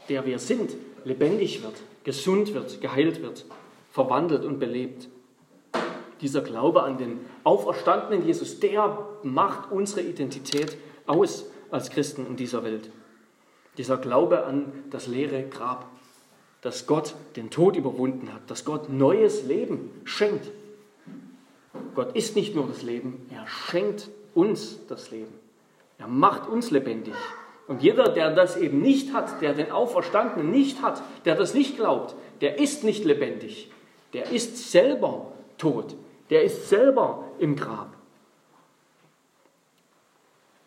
der 0.09 0.25
wir 0.25 0.39
sind, 0.39 0.71
lebendig 1.05 1.63
wird, 1.63 1.75
gesund 2.03 2.53
wird, 2.53 2.81
geheilt 2.81 3.21
wird, 3.21 3.45
verwandelt 3.91 4.43
und 4.43 4.59
belebt. 4.59 5.07
Dieser 6.23 6.41
Glaube 6.41 6.83
an 6.83 6.97
den 6.97 7.19
auferstandenen 7.43 8.25
Jesus, 8.25 8.61
der 8.61 8.97
macht 9.23 9.71
unsere 9.71 10.01
Identität 10.01 10.77
aus 11.05 11.45
als 11.69 11.89
Christen 11.89 12.25
in 12.25 12.37
dieser 12.37 12.63
Welt. 12.63 12.89
Dieser 13.77 13.97
Glaube 13.97 14.45
an 14.45 14.71
das 14.89 15.07
leere 15.07 15.43
Grab, 15.43 15.85
dass 16.61 16.87
Gott 16.87 17.15
den 17.35 17.49
Tod 17.49 17.75
überwunden 17.75 18.33
hat, 18.33 18.49
dass 18.49 18.63
Gott 18.63 18.87
neues 18.87 19.43
Leben 19.43 19.91
schenkt. 20.05 20.49
Gott 21.93 22.15
ist 22.15 22.37
nicht 22.37 22.55
nur 22.55 22.67
das 22.67 22.83
Leben, 22.83 23.27
er 23.29 23.45
schenkt 23.45 24.09
uns 24.33 24.79
das 24.87 25.11
Leben. 25.11 25.33
Er 25.97 26.07
macht 26.07 26.47
uns 26.47 26.71
lebendig. 26.71 27.15
Und 27.67 27.83
jeder, 27.83 28.07
der 28.07 28.33
das 28.33 28.55
eben 28.55 28.81
nicht 28.81 29.11
hat, 29.11 29.41
der 29.41 29.53
den 29.53 29.71
Auferstandenen 29.71 30.51
nicht 30.51 30.81
hat, 30.81 31.03
der 31.25 31.35
das 31.35 31.53
nicht 31.53 31.75
glaubt, 31.75 32.15
der 32.39 32.59
ist 32.59 32.85
nicht 32.85 33.03
lebendig. 33.03 33.69
Der 34.13 34.31
ist 34.31 34.71
selber 34.71 35.33
tot. 35.57 35.97
Der 36.33 36.43
ist 36.43 36.67
selber 36.67 37.25
im 37.37 37.55
Grab. 37.55 37.95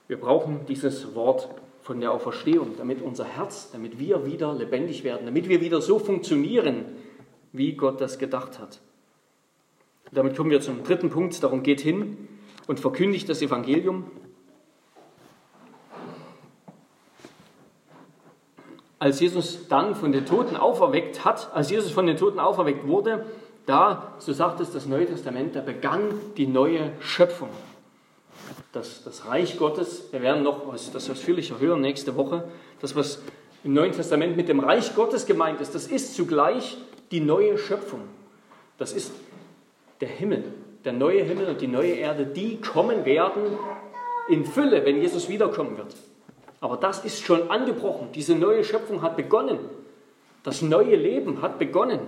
Wir 0.06 0.16
brauchen 0.16 0.64
dieses 0.68 1.16
Wort 1.16 1.48
von 1.82 2.00
der 2.00 2.12
Auferstehung, 2.12 2.76
damit 2.78 3.02
unser 3.02 3.24
Herz, 3.24 3.72
damit 3.72 3.98
wir 3.98 4.24
wieder 4.26 4.54
lebendig 4.54 5.02
werden, 5.02 5.26
damit 5.26 5.48
wir 5.48 5.60
wieder 5.60 5.80
so 5.80 5.98
funktionieren, 5.98 6.84
wie 7.50 7.72
Gott 7.72 8.00
das 8.00 8.20
gedacht 8.20 8.60
hat. 8.60 8.80
Damit 10.12 10.36
kommen 10.36 10.50
wir 10.50 10.60
zum 10.60 10.84
dritten 10.84 11.10
Punkt. 11.10 11.42
Darum 11.42 11.64
geht 11.64 11.80
hin 11.80 12.28
und 12.68 12.78
verkündigt 12.78 13.28
das 13.28 13.42
Evangelium. 13.42 14.08
Als 19.00 19.18
Jesus 19.18 19.66
dann 19.66 19.96
von 19.96 20.12
den 20.12 20.26
Toten 20.26 20.54
auferweckt 20.54 21.24
hat, 21.24 21.52
als 21.52 21.70
Jesus 21.70 21.90
von 21.90 22.06
den 22.06 22.16
Toten 22.16 22.38
auferweckt 22.38 22.86
wurde, 22.86 23.26
da, 23.66 24.14
so 24.18 24.32
sagt 24.32 24.60
es 24.60 24.72
das 24.72 24.86
Neue 24.86 25.06
Testament, 25.06 25.56
da 25.56 25.60
begann 25.60 26.02
die 26.36 26.46
neue 26.46 26.92
Schöpfung. 27.00 27.48
Das, 28.72 29.02
das 29.04 29.26
Reich 29.26 29.58
Gottes, 29.58 30.04
wir 30.12 30.22
werden 30.22 30.42
noch 30.42 30.68
was, 30.68 30.92
das 30.92 31.10
ausführlicher 31.10 31.58
hören 31.58 31.80
nächste 31.80 32.16
Woche, 32.16 32.44
das, 32.80 32.94
was 32.94 33.20
im 33.64 33.74
Neuen 33.74 33.92
Testament 33.92 34.36
mit 34.36 34.48
dem 34.48 34.60
Reich 34.60 34.94
Gottes 34.94 35.26
gemeint 35.26 35.60
ist, 35.60 35.74
das 35.74 35.88
ist 35.88 36.14
zugleich 36.14 36.76
die 37.10 37.20
neue 37.20 37.58
Schöpfung. 37.58 38.00
Das 38.78 38.92
ist 38.92 39.12
der 40.00 40.08
Himmel, 40.08 40.44
der 40.84 40.92
neue 40.92 41.22
Himmel 41.22 41.46
und 41.48 41.60
die 41.60 41.66
neue 41.66 41.92
Erde, 41.92 42.26
die 42.26 42.60
kommen 42.60 43.04
werden 43.04 43.42
in 44.28 44.44
Fülle, 44.44 44.84
wenn 44.84 45.00
Jesus 45.00 45.28
wiederkommen 45.28 45.76
wird. 45.76 45.94
Aber 46.60 46.76
das 46.76 47.04
ist 47.04 47.24
schon 47.24 47.50
angebrochen. 47.50 48.08
Diese 48.14 48.34
neue 48.34 48.64
Schöpfung 48.64 49.02
hat 49.02 49.16
begonnen. 49.16 49.58
Das 50.42 50.62
neue 50.62 50.94
Leben 50.96 51.42
hat 51.42 51.58
begonnen, 51.58 52.00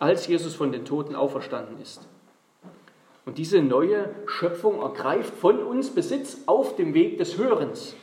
als 0.00 0.26
Jesus 0.26 0.56
von 0.56 0.72
den 0.72 0.84
Toten 0.84 1.14
auferstanden 1.14 1.80
ist. 1.80 2.08
Und 3.24 3.38
diese 3.38 3.62
neue 3.62 4.12
Schöpfung 4.26 4.80
ergreift 4.80 5.34
von 5.36 5.60
uns 5.60 5.90
Besitz 5.90 6.38
auf 6.46 6.74
dem 6.74 6.94
Weg 6.94 7.18
des 7.18 7.38
Hörens 7.38 7.94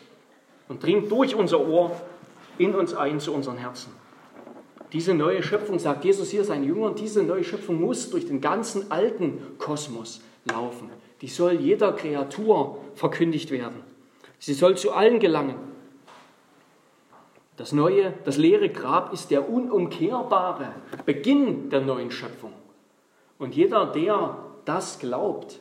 und 0.70 0.82
dringt 0.84 1.12
durch 1.12 1.36
unser 1.36 1.68
Ohr 1.68 1.92
in 2.58 2.76
uns 2.76 2.94
ein 2.94 3.20
zu 3.20 3.34
unseren 3.34 3.58
Herzen. 3.58 3.92
Diese 4.94 5.14
neue 5.14 5.44
Schöpfung, 5.44 5.80
sagt 5.80 6.06
Jesus 6.06 6.30
hier 6.30 6.46
seinen 6.46 6.64
Jüngern, 6.64 6.96
diese 6.96 7.24
neue 7.24 7.44
Schöpfung 7.44 7.82
muss 7.82 8.10
durch 8.10 8.26
den 8.26 8.40
ganzen 8.40 8.90
alten 8.90 9.42
Kosmos 9.58 10.22
laufen. 10.46 10.90
Die 11.22 11.28
soll 11.28 11.54
jeder 11.54 11.92
Kreatur 11.94 12.78
verkündigt 12.96 13.52
werden. 13.52 13.82
Sie 14.40 14.54
soll 14.54 14.78
zu 14.78 14.94
allen 14.94 15.20
gelangen. 15.20 15.56
Das 17.58 17.72
neue, 17.72 18.14
das 18.24 18.38
leere 18.38 18.70
Grab 18.70 19.12
ist 19.12 19.32
der 19.32 19.50
unumkehrbare 19.50 20.74
Beginn 21.06 21.72
der 21.72 21.82
neuen 21.82 22.12
Schöpfung. 22.12 22.54
Und 23.40 23.56
jeder, 23.56 23.88
der 23.88 24.38
das 24.66 25.00
glaubt, 25.00 25.60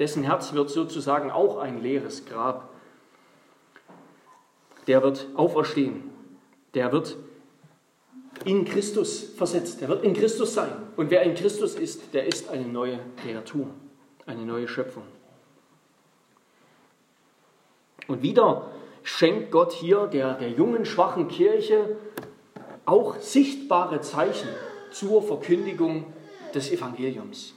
dessen 0.00 0.24
Herz 0.24 0.52
wird 0.52 0.70
sozusagen 0.70 1.30
auch 1.30 1.58
ein 1.58 1.80
leeres 1.80 2.26
Grab. 2.26 2.68
Der 4.88 5.02
wird 5.02 5.28
auferstehen. 5.34 6.10
Der 6.74 6.90
wird 6.90 7.16
in 8.44 8.64
Christus 8.64 9.22
versetzt. 9.36 9.80
Der 9.80 9.88
wird 9.88 10.04
in 10.04 10.14
Christus 10.14 10.54
sein. 10.54 10.70
Und 10.96 11.10
wer 11.10 11.22
in 11.22 11.34
Christus 11.34 11.76
ist, 11.76 12.12
der 12.12 12.26
ist 12.26 12.48
eine 12.48 12.66
neue 12.66 12.98
Kreatur, 13.22 13.68
eine 14.26 14.44
neue 14.44 14.66
Schöpfung. 14.66 15.04
Und 18.08 18.22
wieder 18.22 18.70
schenkt 19.06 19.52
Gott 19.52 19.72
hier 19.72 20.08
der, 20.08 20.34
der 20.34 20.50
jungen, 20.50 20.84
schwachen 20.84 21.28
Kirche 21.28 21.96
auch 22.84 23.16
sichtbare 23.20 24.00
Zeichen 24.00 24.48
zur 24.90 25.22
Verkündigung 25.22 26.06
des 26.54 26.72
Evangeliums. 26.72 27.54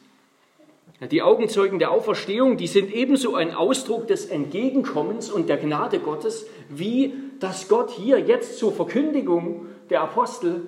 Die 1.12 1.22
Augenzeugen 1.22 1.80
der 1.80 1.92
Auferstehung, 1.92 2.58
die 2.58 2.68
sind 2.68 2.94
ebenso 2.94 3.36
ein 3.36 3.54
Ausdruck 3.54 4.08
des 4.08 4.28
Entgegenkommens 4.28 5.32
und 5.32 5.50
der 5.50 5.58
Gnade 5.58 6.00
Gottes, 6.00 6.46
wie 6.70 7.14
dass 7.40 7.68
Gott 7.68 7.90
hier 7.90 8.20
jetzt 8.20 8.60
zur 8.60 8.72
Verkündigung 8.72 9.68
der 9.90 10.02
Apostel 10.02 10.68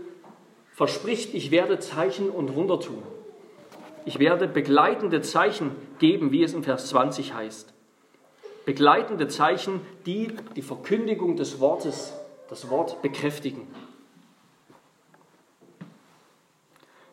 verspricht, 0.71 1.35
ich 1.35 1.51
werde 1.51 1.79
Zeichen 1.79 2.29
und 2.29 2.55
Wunder 2.55 2.79
tun. 2.79 3.03
Ich 4.05 4.17
werde 4.17 4.47
begleitende 4.47 5.21
Zeichen 5.21 5.71
geben, 5.99 6.31
wie 6.31 6.43
es 6.43 6.53
in 6.53 6.63
Vers 6.63 6.87
20 6.87 7.35
heißt. 7.35 7.71
Begleitende 8.65 9.27
Zeichen, 9.27 9.81
die 10.05 10.33
die 10.55 10.61
Verkündigung 10.61 11.35
des 11.35 11.59
Wortes, 11.59 12.13
das 12.49 12.69
Wort 12.69 13.01
bekräftigen. 13.01 13.67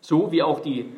So 0.00 0.32
wie 0.32 0.42
auch 0.42 0.61
die, 0.61 0.92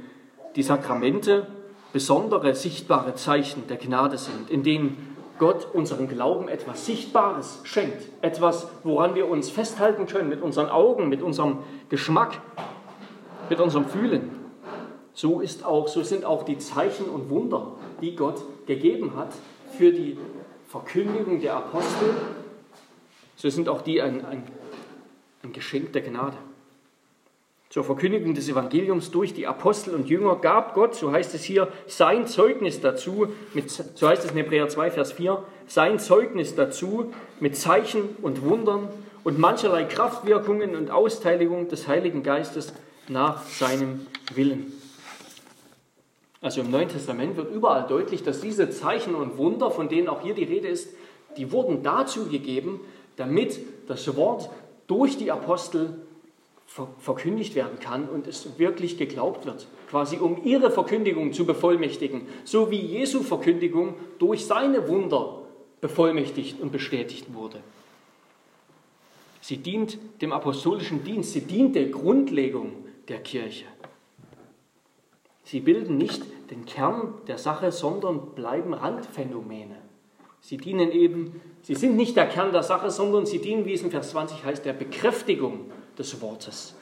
die 0.56 0.62
Sakramente 0.62 1.46
besondere 1.92 2.54
sichtbare 2.54 3.14
Zeichen 3.14 3.66
der 3.68 3.76
Gnade 3.76 4.18
sind, 4.18 4.50
in 4.50 4.62
denen 4.62 5.16
Gott 5.38 5.66
unserem 5.72 6.08
Glauben 6.08 6.48
etwas 6.48 6.86
Sichtbares 6.86 7.60
schenkt, 7.64 8.08
etwas, 8.20 8.68
woran 8.84 9.14
wir 9.14 9.28
uns 9.28 9.50
festhalten 9.50 10.06
können 10.06 10.28
mit 10.28 10.42
unseren 10.42 10.68
Augen, 10.68 11.08
mit 11.08 11.22
unserem 11.22 11.58
Geschmack, 11.88 12.40
mit 13.48 13.58
unserem 13.58 13.86
Fühlen. 13.86 14.30
So, 15.14 15.40
ist 15.40 15.64
auch, 15.64 15.88
so 15.88 16.02
sind 16.02 16.24
auch 16.24 16.44
die 16.44 16.58
Zeichen 16.58 17.06
und 17.06 17.30
Wunder, 17.30 17.72
die 18.00 18.14
Gott 18.14 18.42
gegeben 18.66 19.16
hat 19.16 19.32
für 19.76 19.92
die 19.92 20.18
Verkündigung 20.70 21.40
der 21.40 21.56
Apostel, 21.56 22.14
so 23.34 23.50
sind 23.50 23.68
auch 23.68 23.82
die 23.82 24.00
ein, 24.00 24.24
ein, 24.24 24.44
ein 25.42 25.52
Geschenk 25.52 25.92
der 25.92 26.02
Gnade. 26.02 26.36
Zur 27.70 27.82
Verkündigung 27.82 28.34
des 28.34 28.48
Evangeliums 28.48 29.10
durch 29.10 29.34
die 29.34 29.48
Apostel 29.48 29.96
und 29.96 30.08
Jünger 30.08 30.36
gab 30.36 30.74
Gott, 30.74 30.94
so 30.94 31.10
heißt 31.10 31.34
es 31.34 31.42
hier, 31.42 31.66
sein 31.88 32.28
Zeugnis 32.28 32.80
dazu, 32.80 33.26
mit, 33.52 33.68
so 33.68 34.08
heißt 34.08 34.24
es 34.24 34.30
in 34.30 34.36
Hebräer 34.36 34.68
2, 34.68 34.92
Vers 34.92 35.10
4, 35.10 35.42
sein 35.66 35.98
Zeugnis 35.98 36.54
dazu 36.54 37.12
mit 37.40 37.56
Zeichen 37.56 38.02
und 38.22 38.42
Wundern 38.42 38.88
und 39.24 39.40
mancherlei 39.40 39.84
Kraftwirkungen 39.84 40.76
und 40.76 40.92
Austeiligung 40.92 41.66
des 41.66 41.88
Heiligen 41.88 42.22
Geistes 42.22 42.72
nach 43.08 43.44
seinem 43.44 44.06
Willen. 44.36 44.72
Also 46.40 46.62
im 46.62 46.70
Neuen 46.70 46.88
Testament 46.88 47.36
wird 47.36 47.54
überall 47.54 47.86
deutlich, 47.86 48.22
dass 48.22 48.40
diese 48.40 48.70
Zeichen 48.70 49.14
und 49.14 49.36
Wunder, 49.36 49.70
von 49.70 49.88
denen 49.88 50.08
auch 50.08 50.22
hier 50.22 50.34
die 50.34 50.44
Rede 50.44 50.68
ist, 50.68 50.94
die 51.36 51.52
wurden 51.52 51.82
dazu 51.82 52.26
gegeben, 52.26 52.80
damit 53.16 53.60
das 53.86 54.16
Wort 54.16 54.50
durch 54.86 55.18
die 55.18 55.30
Apostel 55.30 56.00
verkündigt 56.98 57.54
werden 57.56 57.80
kann 57.80 58.08
und 58.08 58.26
es 58.26 58.58
wirklich 58.58 58.96
geglaubt 58.96 59.44
wird, 59.44 59.66
quasi 59.90 60.16
um 60.16 60.44
ihre 60.44 60.70
Verkündigung 60.70 61.32
zu 61.32 61.44
bevollmächtigen, 61.44 62.22
so 62.44 62.70
wie 62.70 62.80
Jesu 62.80 63.22
Verkündigung 63.22 63.94
durch 64.18 64.46
seine 64.46 64.88
Wunder 64.88 65.42
bevollmächtigt 65.80 66.60
und 66.60 66.70
bestätigt 66.70 67.34
wurde. 67.34 67.60
Sie 69.40 69.56
dient 69.56 69.98
dem 70.20 70.32
apostolischen 70.32 71.02
Dienst, 71.02 71.32
sie 71.32 71.40
dient 71.40 71.74
der 71.74 71.86
Grundlegung 71.86 72.72
der 73.08 73.18
Kirche. 73.18 73.64
Sie 75.50 75.58
bilden 75.58 75.98
nicht 75.98 76.22
den 76.52 76.64
Kern 76.64 77.14
der 77.26 77.36
Sache, 77.36 77.72
sondern 77.72 78.36
bleiben 78.36 78.72
Randphänomene. 78.72 79.78
Sie 80.40 80.58
dienen 80.58 80.92
eben, 80.92 81.40
sie 81.62 81.74
sind 81.74 81.96
nicht 81.96 82.16
der 82.16 82.28
Kern 82.28 82.52
der 82.52 82.62
Sache, 82.62 82.88
sondern 82.88 83.26
sie 83.26 83.40
dienen, 83.40 83.64
wie 83.64 83.72
es 83.72 83.82
in 83.82 83.90
Vers 83.90 84.10
20 84.10 84.44
heißt, 84.44 84.64
der 84.64 84.74
Bekräftigung 84.74 85.72
des 85.98 86.20
Wortes. 86.20 86.76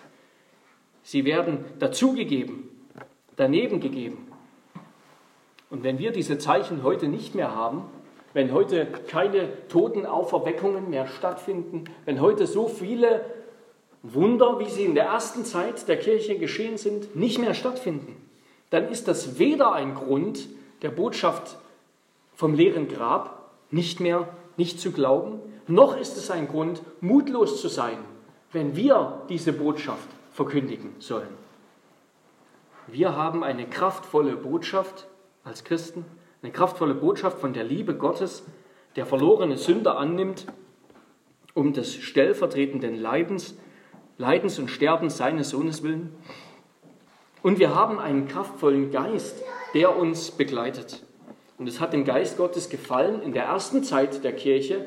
Sie 1.03 1.25
werden 1.25 1.65
dazugegeben, 1.79 2.69
daneben 3.37 3.81
gegeben. 3.81 4.31
Und 5.71 5.83
wenn 5.83 5.99
wir 5.99 6.13
diese 6.13 6.37
Zeichen 6.37 6.83
heute 6.83 7.09
nicht 7.09 7.35
mehr 7.35 7.55
haben, 7.55 7.85
wenn 8.35 8.53
heute 8.53 8.85
keine 8.85 9.49
Totenauferweckungen 9.69 10.91
mehr 10.91 11.07
stattfinden, 11.07 11.85
wenn 12.05 12.21
heute 12.21 12.47
so 12.47 12.69
viele 12.69 13.25
Wunder, 14.03 14.59
wie 14.61 14.69
sie 14.69 14.85
in 14.85 14.95
der 14.95 15.07
ersten 15.07 15.47
Zeit 15.47 15.89
der 15.89 15.97
Kirche 15.97 16.39
geschehen 16.39 16.77
sind, 16.77 17.17
nicht 17.17 17.39
mehr 17.39 17.55
stattfinden, 17.55 18.28
dann 18.71 18.89
ist 18.89 19.09
das 19.09 19.39
weder 19.39 19.73
ein 19.73 19.95
Grund 19.95 20.49
der 20.83 20.91
Botschaft 20.91 21.57
vom 22.35 22.55
leeren 22.55 22.89
Grab 22.89 23.51
nicht 23.71 24.01
mehr 24.01 24.29
nicht 24.57 24.81
zu 24.81 24.93
glauben, 24.93 25.41
noch 25.67 25.97
ist 25.97 26.17
es 26.17 26.31
ein 26.31 26.49
Grund, 26.49 26.83
mutlos 27.01 27.61
zu 27.61 27.69
sein 27.69 27.99
wenn 28.53 28.77
wir 28.77 29.23
diese 29.29 29.53
Botschaft 29.53 30.09
verkündigen 30.33 30.95
sollen. 30.99 31.29
Wir 32.87 33.15
haben 33.17 33.45
eine 33.45 33.67
kraftvolle 33.67 34.37
Botschaft 34.37 35.07
als 35.45 35.65
Christen, 35.65 36.05
eine 36.43 36.53
kraftvolle 36.53 36.95
Botschaft 36.95 37.39
von 37.39 37.53
der 37.53 37.65
Liebe 37.65 37.95
Gottes, 37.95 38.45
der 38.97 39.05
verlorene 39.05 39.59
Sünder 39.59 39.99
annimmt, 39.99 40.47
um 41.55 41.73
des 41.73 41.95
stellvertretenden 41.95 42.95
Leidens, 42.95 43.59
Leidens 44.17 44.59
und 44.59 44.71
Sterbens 44.71 45.17
seines 45.17 45.51
Sohnes 45.51 45.83
willen. 45.83 46.15
Und 47.43 47.59
wir 47.59 47.75
haben 47.75 47.99
einen 47.99 48.29
kraftvollen 48.29 48.91
Geist, 48.91 49.43
der 49.75 49.97
uns 49.97 50.31
begleitet. 50.31 51.03
Und 51.59 51.69
es 51.69 51.81
hat 51.81 51.93
dem 51.93 52.05
Geist 52.05 52.37
Gottes 52.37 52.69
gefallen, 52.69 53.23
in 53.23 53.33
der 53.33 53.45
ersten 53.45 53.83
Zeit 53.83 54.23
der 54.25 54.33
Kirche 54.33 54.87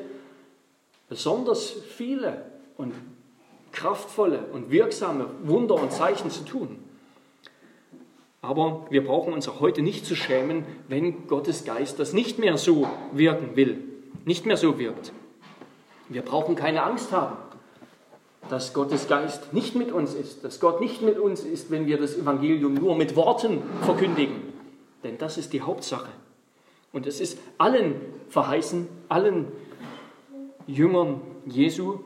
besonders 1.08 1.70
viele 1.70 2.46
und 2.76 2.94
kraftvolle 3.72 4.46
und 4.52 4.70
wirksame 4.70 5.26
Wunder 5.44 5.74
und 5.74 5.92
Zeichen 5.92 6.30
zu 6.30 6.44
tun. 6.44 6.78
Aber 8.40 8.86
wir 8.90 9.04
brauchen 9.04 9.32
uns 9.32 9.48
auch 9.48 9.60
heute 9.60 9.82
nicht 9.82 10.04
zu 10.04 10.16
schämen, 10.16 10.64
wenn 10.88 11.28
Gottes 11.28 11.64
Geist 11.64 11.98
das 11.98 12.12
nicht 12.12 12.38
mehr 12.38 12.56
so 12.56 12.88
wirken 13.12 13.54
will, 13.54 13.78
nicht 14.24 14.46
mehr 14.46 14.56
so 14.56 14.78
wirkt. 14.78 15.12
Wir 16.08 16.22
brauchen 16.22 16.56
keine 16.56 16.82
Angst 16.82 17.12
haben, 17.12 17.36
dass 18.48 18.74
Gottes 18.74 19.08
Geist 19.08 19.52
nicht 19.52 19.74
mit 19.74 19.92
uns 19.92 20.14
ist, 20.14 20.44
dass 20.44 20.60
Gott 20.60 20.80
nicht 20.80 21.02
mit 21.02 21.18
uns 21.18 21.44
ist, 21.44 21.70
wenn 21.70 21.86
wir 21.86 21.98
das 21.98 22.16
Evangelium 22.16 22.74
nur 22.74 22.96
mit 22.96 23.16
Worten 23.16 23.62
verkündigen. 23.82 24.52
Denn 25.04 25.18
das 25.18 25.38
ist 25.38 25.52
die 25.52 25.62
Hauptsache. 25.62 26.10
Und 26.92 27.06
es 27.06 27.20
ist 27.20 27.38
allen 27.58 27.94
verheißen, 28.28 28.88
allen 29.08 29.48
Jüngern 30.66 31.20
Jesu, 31.46 32.00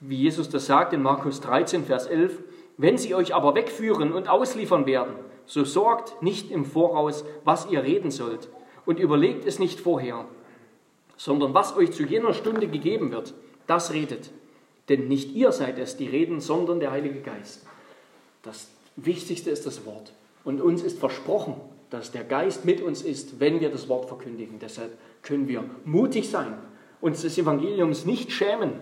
wie 0.00 0.16
Jesus 0.16 0.48
das 0.48 0.66
sagt 0.66 0.92
in 0.92 1.02
Markus 1.02 1.40
13, 1.40 1.84
Vers 1.84 2.06
11, 2.06 2.38
wenn 2.76 2.98
sie 2.98 3.14
euch 3.14 3.34
aber 3.34 3.54
wegführen 3.54 4.12
und 4.12 4.28
ausliefern 4.28 4.86
werden, 4.86 5.14
so 5.46 5.64
sorgt 5.64 6.22
nicht 6.22 6.50
im 6.50 6.64
Voraus, 6.64 7.24
was 7.44 7.66
ihr 7.70 7.82
reden 7.82 8.10
sollt, 8.10 8.48
und 8.86 8.98
überlegt 8.98 9.44
es 9.44 9.58
nicht 9.58 9.80
vorher, 9.80 10.24
sondern 11.16 11.52
was 11.52 11.76
euch 11.76 11.92
zu 11.92 12.04
jener 12.04 12.32
Stunde 12.32 12.68
gegeben 12.68 13.10
wird, 13.12 13.34
das 13.66 13.92
redet. 13.92 14.30
Denn 14.88 15.08
nicht 15.08 15.32
ihr 15.32 15.52
seid 15.52 15.78
es, 15.78 15.96
die 15.96 16.08
reden, 16.08 16.40
sondern 16.40 16.80
der 16.80 16.90
Heilige 16.90 17.20
Geist. 17.20 17.66
Das 18.42 18.68
Wichtigste 18.96 19.50
ist 19.50 19.66
das 19.66 19.84
Wort. 19.84 20.12
Und 20.44 20.60
uns 20.60 20.82
ist 20.82 20.98
versprochen, 20.98 21.54
dass 21.90 22.12
der 22.12 22.24
Geist 22.24 22.64
mit 22.64 22.80
uns 22.80 23.02
ist, 23.02 23.40
wenn 23.40 23.60
wir 23.60 23.70
das 23.70 23.88
Wort 23.88 24.06
verkündigen. 24.06 24.58
Deshalb 24.58 24.96
können 25.22 25.48
wir 25.48 25.64
mutig 25.84 26.30
sein, 26.30 26.54
uns 27.00 27.22
des 27.22 27.36
Evangeliums 27.38 28.04
nicht 28.04 28.32
schämen, 28.32 28.74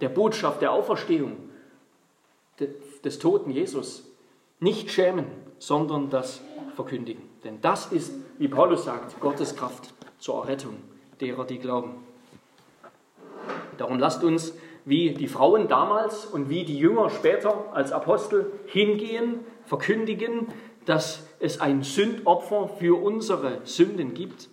der 0.00 0.08
Botschaft 0.08 0.62
der 0.62 0.72
Auferstehung 0.72 1.32
des 3.04 3.18
toten 3.18 3.50
Jesus 3.50 4.04
nicht 4.60 4.90
schämen, 4.90 5.26
sondern 5.58 6.10
das 6.10 6.40
verkündigen. 6.74 7.22
Denn 7.44 7.60
das 7.60 7.92
ist, 7.92 8.12
wie 8.38 8.48
Paulus 8.48 8.84
sagt, 8.84 9.20
Gottes 9.20 9.54
Kraft 9.54 9.92
zur 10.18 10.42
Errettung 10.42 10.76
derer, 11.20 11.44
die 11.44 11.58
glauben. 11.58 11.94
Darum 13.78 13.98
lasst 13.98 14.24
uns, 14.24 14.54
wie 14.86 15.10
die 15.10 15.26
Frauen 15.26 15.66
damals 15.66 16.24
und 16.24 16.48
wie 16.48 16.64
die 16.64 16.78
Jünger 16.78 17.10
später 17.10 17.66
als 17.74 17.90
Apostel 17.90 18.52
hingehen, 18.66 19.40
verkündigen, 19.64 20.46
dass 20.84 21.26
es 21.40 21.60
ein 21.60 21.82
Sündopfer 21.82 22.68
für 22.68 23.02
unsere 23.02 23.58
Sünden 23.64 24.14
gibt, 24.14 24.48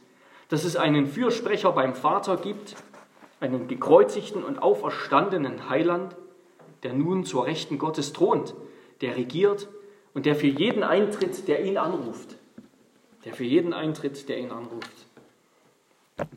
dass 0.49 0.63
es 0.65 0.75
einen 0.75 1.05
Fürsprecher 1.05 1.71
beim 1.71 1.93
Vater 1.93 2.37
gibt, 2.37 2.75
einen 3.39 3.67
gekreuzigten 3.67 4.43
und 4.43 4.59
auferstandenen 4.59 5.69
Heiland, 5.69 6.15
der 6.81 6.93
nun 6.93 7.25
zur 7.25 7.45
Rechten 7.45 7.77
Gottes 7.77 8.11
thront, 8.11 8.55
der 9.01 9.15
regiert 9.15 9.67
und 10.15 10.25
der 10.25 10.35
für 10.35 10.47
jeden 10.47 10.81
eintritt, 10.81 11.47
der 11.47 11.63
ihn 11.63 11.77
anruft. 11.77 12.37
Der 13.23 13.33
für 13.33 13.43
jeden 13.43 13.71
eintritt, 13.71 14.27
der 14.29 14.39
ihn 14.39 14.51
anruft. 14.51 15.05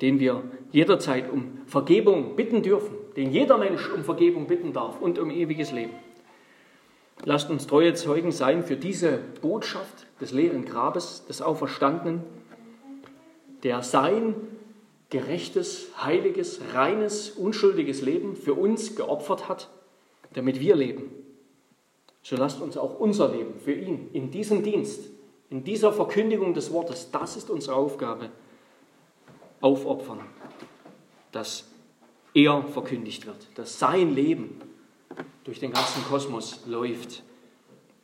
Den 0.01 0.21
wir 0.21 0.43
jederzeit 0.71 1.33
um 1.33 1.61
Vergebung 1.67 2.37
bitten 2.37 2.63
dürfen, 2.63 3.06
den 3.17 3.33
jeder 3.33 3.59
Mensch 3.59 3.89
um 3.91 4.05
Vergebung 4.05 4.47
bitten 4.47 4.73
darf 4.73 5.01
und 5.01 5.19
um 5.19 5.31
ewiges 5.31 5.73
Leben. 5.73 5.95
Lasst 7.25 7.49
uns 7.51 7.67
treue 7.67 7.95
Zeugen 7.95 8.31
sein 8.31 8.63
für 8.63 8.77
diese 8.77 9.19
Botschaft 9.41 10.07
des 10.21 10.33
leeren 10.33 10.67
Grabes, 10.67 11.25
des 11.27 11.41
Auferstandenen, 11.41 12.23
der 13.63 13.83
sein 13.83 14.35
gerechtes, 15.09 15.89
heiliges, 16.03 16.61
reines, 16.75 17.31
unschuldiges 17.31 18.03
Leben 18.03 18.37
für 18.37 18.55
uns 18.55 18.97
geopfert 18.97 19.49
hat, 19.49 19.71
damit 20.35 20.61
wir 20.61 20.77
leben. 20.77 21.11
So 22.23 22.37
lasst 22.37 22.61
uns 22.61 22.77
auch 22.77 22.99
unser 22.99 23.29
Leben 23.29 23.59
für 23.61 23.73
ihn 23.73 24.11
in 24.13 24.31
diesem 24.31 24.63
Dienst, 24.63 25.09
in 25.49 25.65
dieser 25.65 25.93
Verkündigung 25.93 26.55
des 26.55 26.73
Wortes, 26.73 27.11
das 27.13 27.37
ist 27.37 27.51
unsere 27.51 27.77
Aufgabe, 27.77 28.31
aufopfern, 29.61 30.21
dass 31.33 31.65
er 32.37 32.63
verkündigt 32.63 33.27
wird, 33.27 33.49
dass 33.55 33.79
sein 33.79 34.15
Leben 34.15 34.61
durch 35.45 35.59
den 35.59 35.73
ganzen 35.73 36.05
Kosmos 36.05 36.67
läuft 36.67 37.23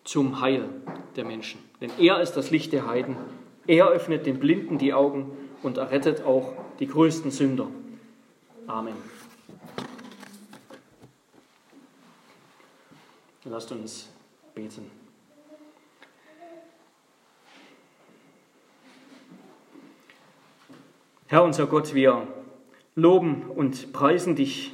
zum 0.05 0.41
Heil 0.41 0.71
der 1.17 1.27
Menschen. 1.27 1.61
Denn 1.83 1.91
er 1.99 2.21
ist 2.21 2.33
das 2.33 2.51
Licht 2.51 2.73
der 2.73 2.87
Heiden, 2.87 3.17
er 3.67 3.89
öffnet 3.89 4.25
den 4.25 4.41
Blinden 4.41 4.79
die 4.79 4.95
Augen 4.95 5.37
und 5.63 5.77
errettet 5.77 6.25
auch 6.25 6.55
die 6.81 6.87
größten 6.87 7.31
Sünder. 7.31 7.69
Amen. 8.67 8.97
Lasst 13.45 13.71
uns 13.71 14.09
beten. 14.55 14.91
Herr 21.27 21.45
unser 21.45 21.67
Gott, 21.67 21.95
wir 21.95 22.27
loben 22.95 23.45
und 23.45 23.93
preisen 23.93 24.37
dich. 24.37 24.73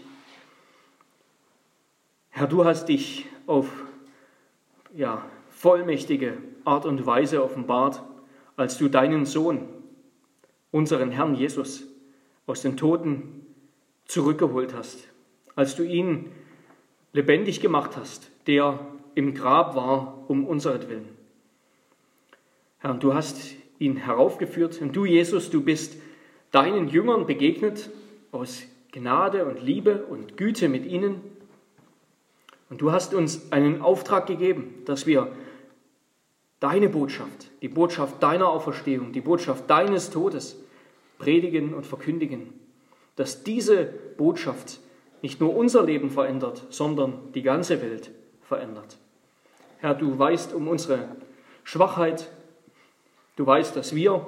Herr, 2.30 2.46
du 2.46 2.64
hast 2.64 2.88
dich 2.88 3.26
auf 3.46 3.68
ja, 4.94 5.24
vollmächtige 5.50 6.38
Art 6.64 6.86
und 6.86 7.04
Weise 7.06 7.42
offenbart, 7.42 8.02
als 8.56 8.78
du 8.78 8.88
deinen 8.88 9.24
Sohn 9.24 9.68
unseren 10.70 11.10
Herrn 11.10 11.34
Jesus 11.34 11.84
aus 12.46 12.62
den 12.62 12.76
Toten 12.76 13.46
zurückgeholt 14.04 14.74
hast, 14.74 15.08
als 15.54 15.76
du 15.76 15.82
ihn 15.82 16.32
lebendig 17.12 17.60
gemacht 17.60 17.96
hast, 17.96 18.30
der 18.46 18.78
im 19.14 19.34
Grab 19.34 19.74
war 19.74 20.24
um 20.28 20.46
unseretwillen. 20.46 21.08
Herr, 22.78 22.94
du 22.94 23.14
hast 23.14 23.54
ihn 23.78 23.96
heraufgeführt 23.96 24.80
und 24.80 24.94
du, 24.94 25.04
Jesus, 25.04 25.50
du 25.50 25.62
bist 25.62 26.00
deinen 26.50 26.88
Jüngern 26.88 27.26
begegnet 27.26 27.90
aus 28.32 28.62
Gnade 28.92 29.44
und 29.44 29.62
Liebe 29.62 30.04
und 30.04 30.36
Güte 30.36 30.68
mit 30.68 30.86
ihnen. 30.86 31.20
Und 32.70 32.80
du 32.80 32.92
hast 32.92 33.14
uns 33.14 33.52
einen 33.52 33.80
Auftrag 33.80 34.26
gegeben, 34.26 34.82
dass 34.84 35.06
wir 35.06 35.32
deine 36.60 36.88
Botschaft, 36.88 37.50
die 37.62 37.68
Botschaft 37.68 38.22
deiner 38.22 38.48
Auferstehung, 38.48 39.12
die 39.12 39.20
Botschaft 39.20 39.68
deines 39.70 40.10
Todes 40.10 40.56
predigen 41.18 41.74
und 41.74 41.86
verkündigen, 41.86 42.52
dass 43.16 43.42
diese 43.42 43.84
Botschaft 44.16 44.80
nicht 45.22 45.40
nur 45.40 45.56
unser 45.56 45.82
Leben 45.82 46.10
verändert, 46.10 46.64
sondern 46.70 47.32
die 47.34 47.42
ganze 47.42 47.82
Welt 47.82 48.10
verändert. 48.42 48.98
Herr, 49.78 49.94
du 49.94 50.18
weißt 50.18 50.54
um 50.54 50.68
unsere 50.68 51.08
Schwachheit, 51.64 52.30
du 53.36 53.46
weißt, 53.46 53.76
dass 53.76 53.94
wir 53.94 54.26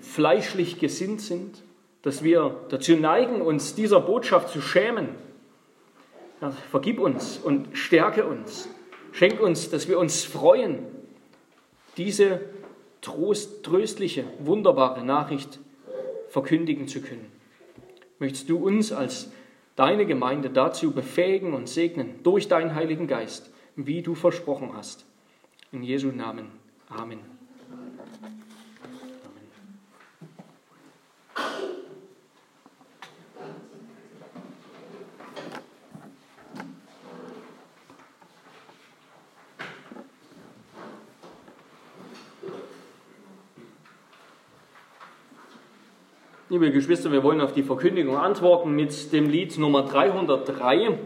fleischlich 0.00 0.78
gesinnt 0.78 1.20
sind, 1.20 1.62
dass 2.02 2.22
wir 2.22 2.56
dazu 2.68 2.96
neigen, 2.96 3.40
uns 3.40 3.74
dieser 3.74 4.00
Botschaft 4.00 4.48
zu 4.48 4.60
schämen. 4.60 5.08
Herr, 6.40 6.52
vergib 6.52 6.98
uns 6.98 7.38
und 7.38 7.76
stärke 7.76 8.26
uns. 8.26 8.68
Schenk 9.12 9.40
uns, 9.40 9.70
dass 9.70 9.88
wir 9.88 9.98
uns 9.98 10.24
freuen, 10.24 10.80
diese 11.96 12.40
trost, 13.00 13.62
tröstliche, 13.64 14.24
wunderbare 14.38 15.04
Nachricht 15.04 15.60
verkündigen 16.28 16.88
zu 16.88 17.00
können. 17.00 17.30
Möchtest 18.18 18.48
du 18.48 18.56
uns 18.56 18.92
als 18.92 19.30
deine 19.76 20.06
Gemeinde 20.06 20.50
dazu 20.50 20.92
befähigen 20.92 21.54
und 21.54 21.68
segnen 21.68 22.22
durch 22.22 22.48
deinen 22.48 22.74
Heiligen 22.74 23.06
Geist, 23.06 23.50
wie 23.76 24.02
du 24.02 24.14
versprochen 24.14 24.70
hast. 24.74 25.04
In 25.72 25.82
Jesu 25.82 26.08
Namen. 26.08 26.50
Amen. 26.88 27.31
Liebe 46.52 46.70
Geschwister, 46.70 47.10
wir 47.10 47.22
wollen 47.22 47.40
auf 47.40 47.54
die 47.54 47.62
Verkündigung 47.62 48.18
antworten 48.18 48.72
mit 48.72 49.10
dem 49.14 49.30
Lied 49.30 49.56
Nummer 49.56 49.84
303, 49.84 50.98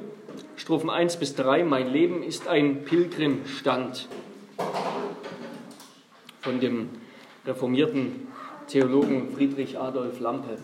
Strophen 0.56 0.90
1 0.90 1.18
bis 1.18 1.36
3. 1.36 1.62
Mein 1.62 1.92
Leben 1.92 2.24
ist 2.24 2.48
ein 2.48 2.82
Pilgrimstand 2.82 4.08
von 6.40 6.58
dem 6.58 6.88
reformierten 7.46 8.26
Theologen 8.66 9.30
Friedrich 9.36 9.78
Adolf 9.78 10.18
Lampe. 10.18 10.58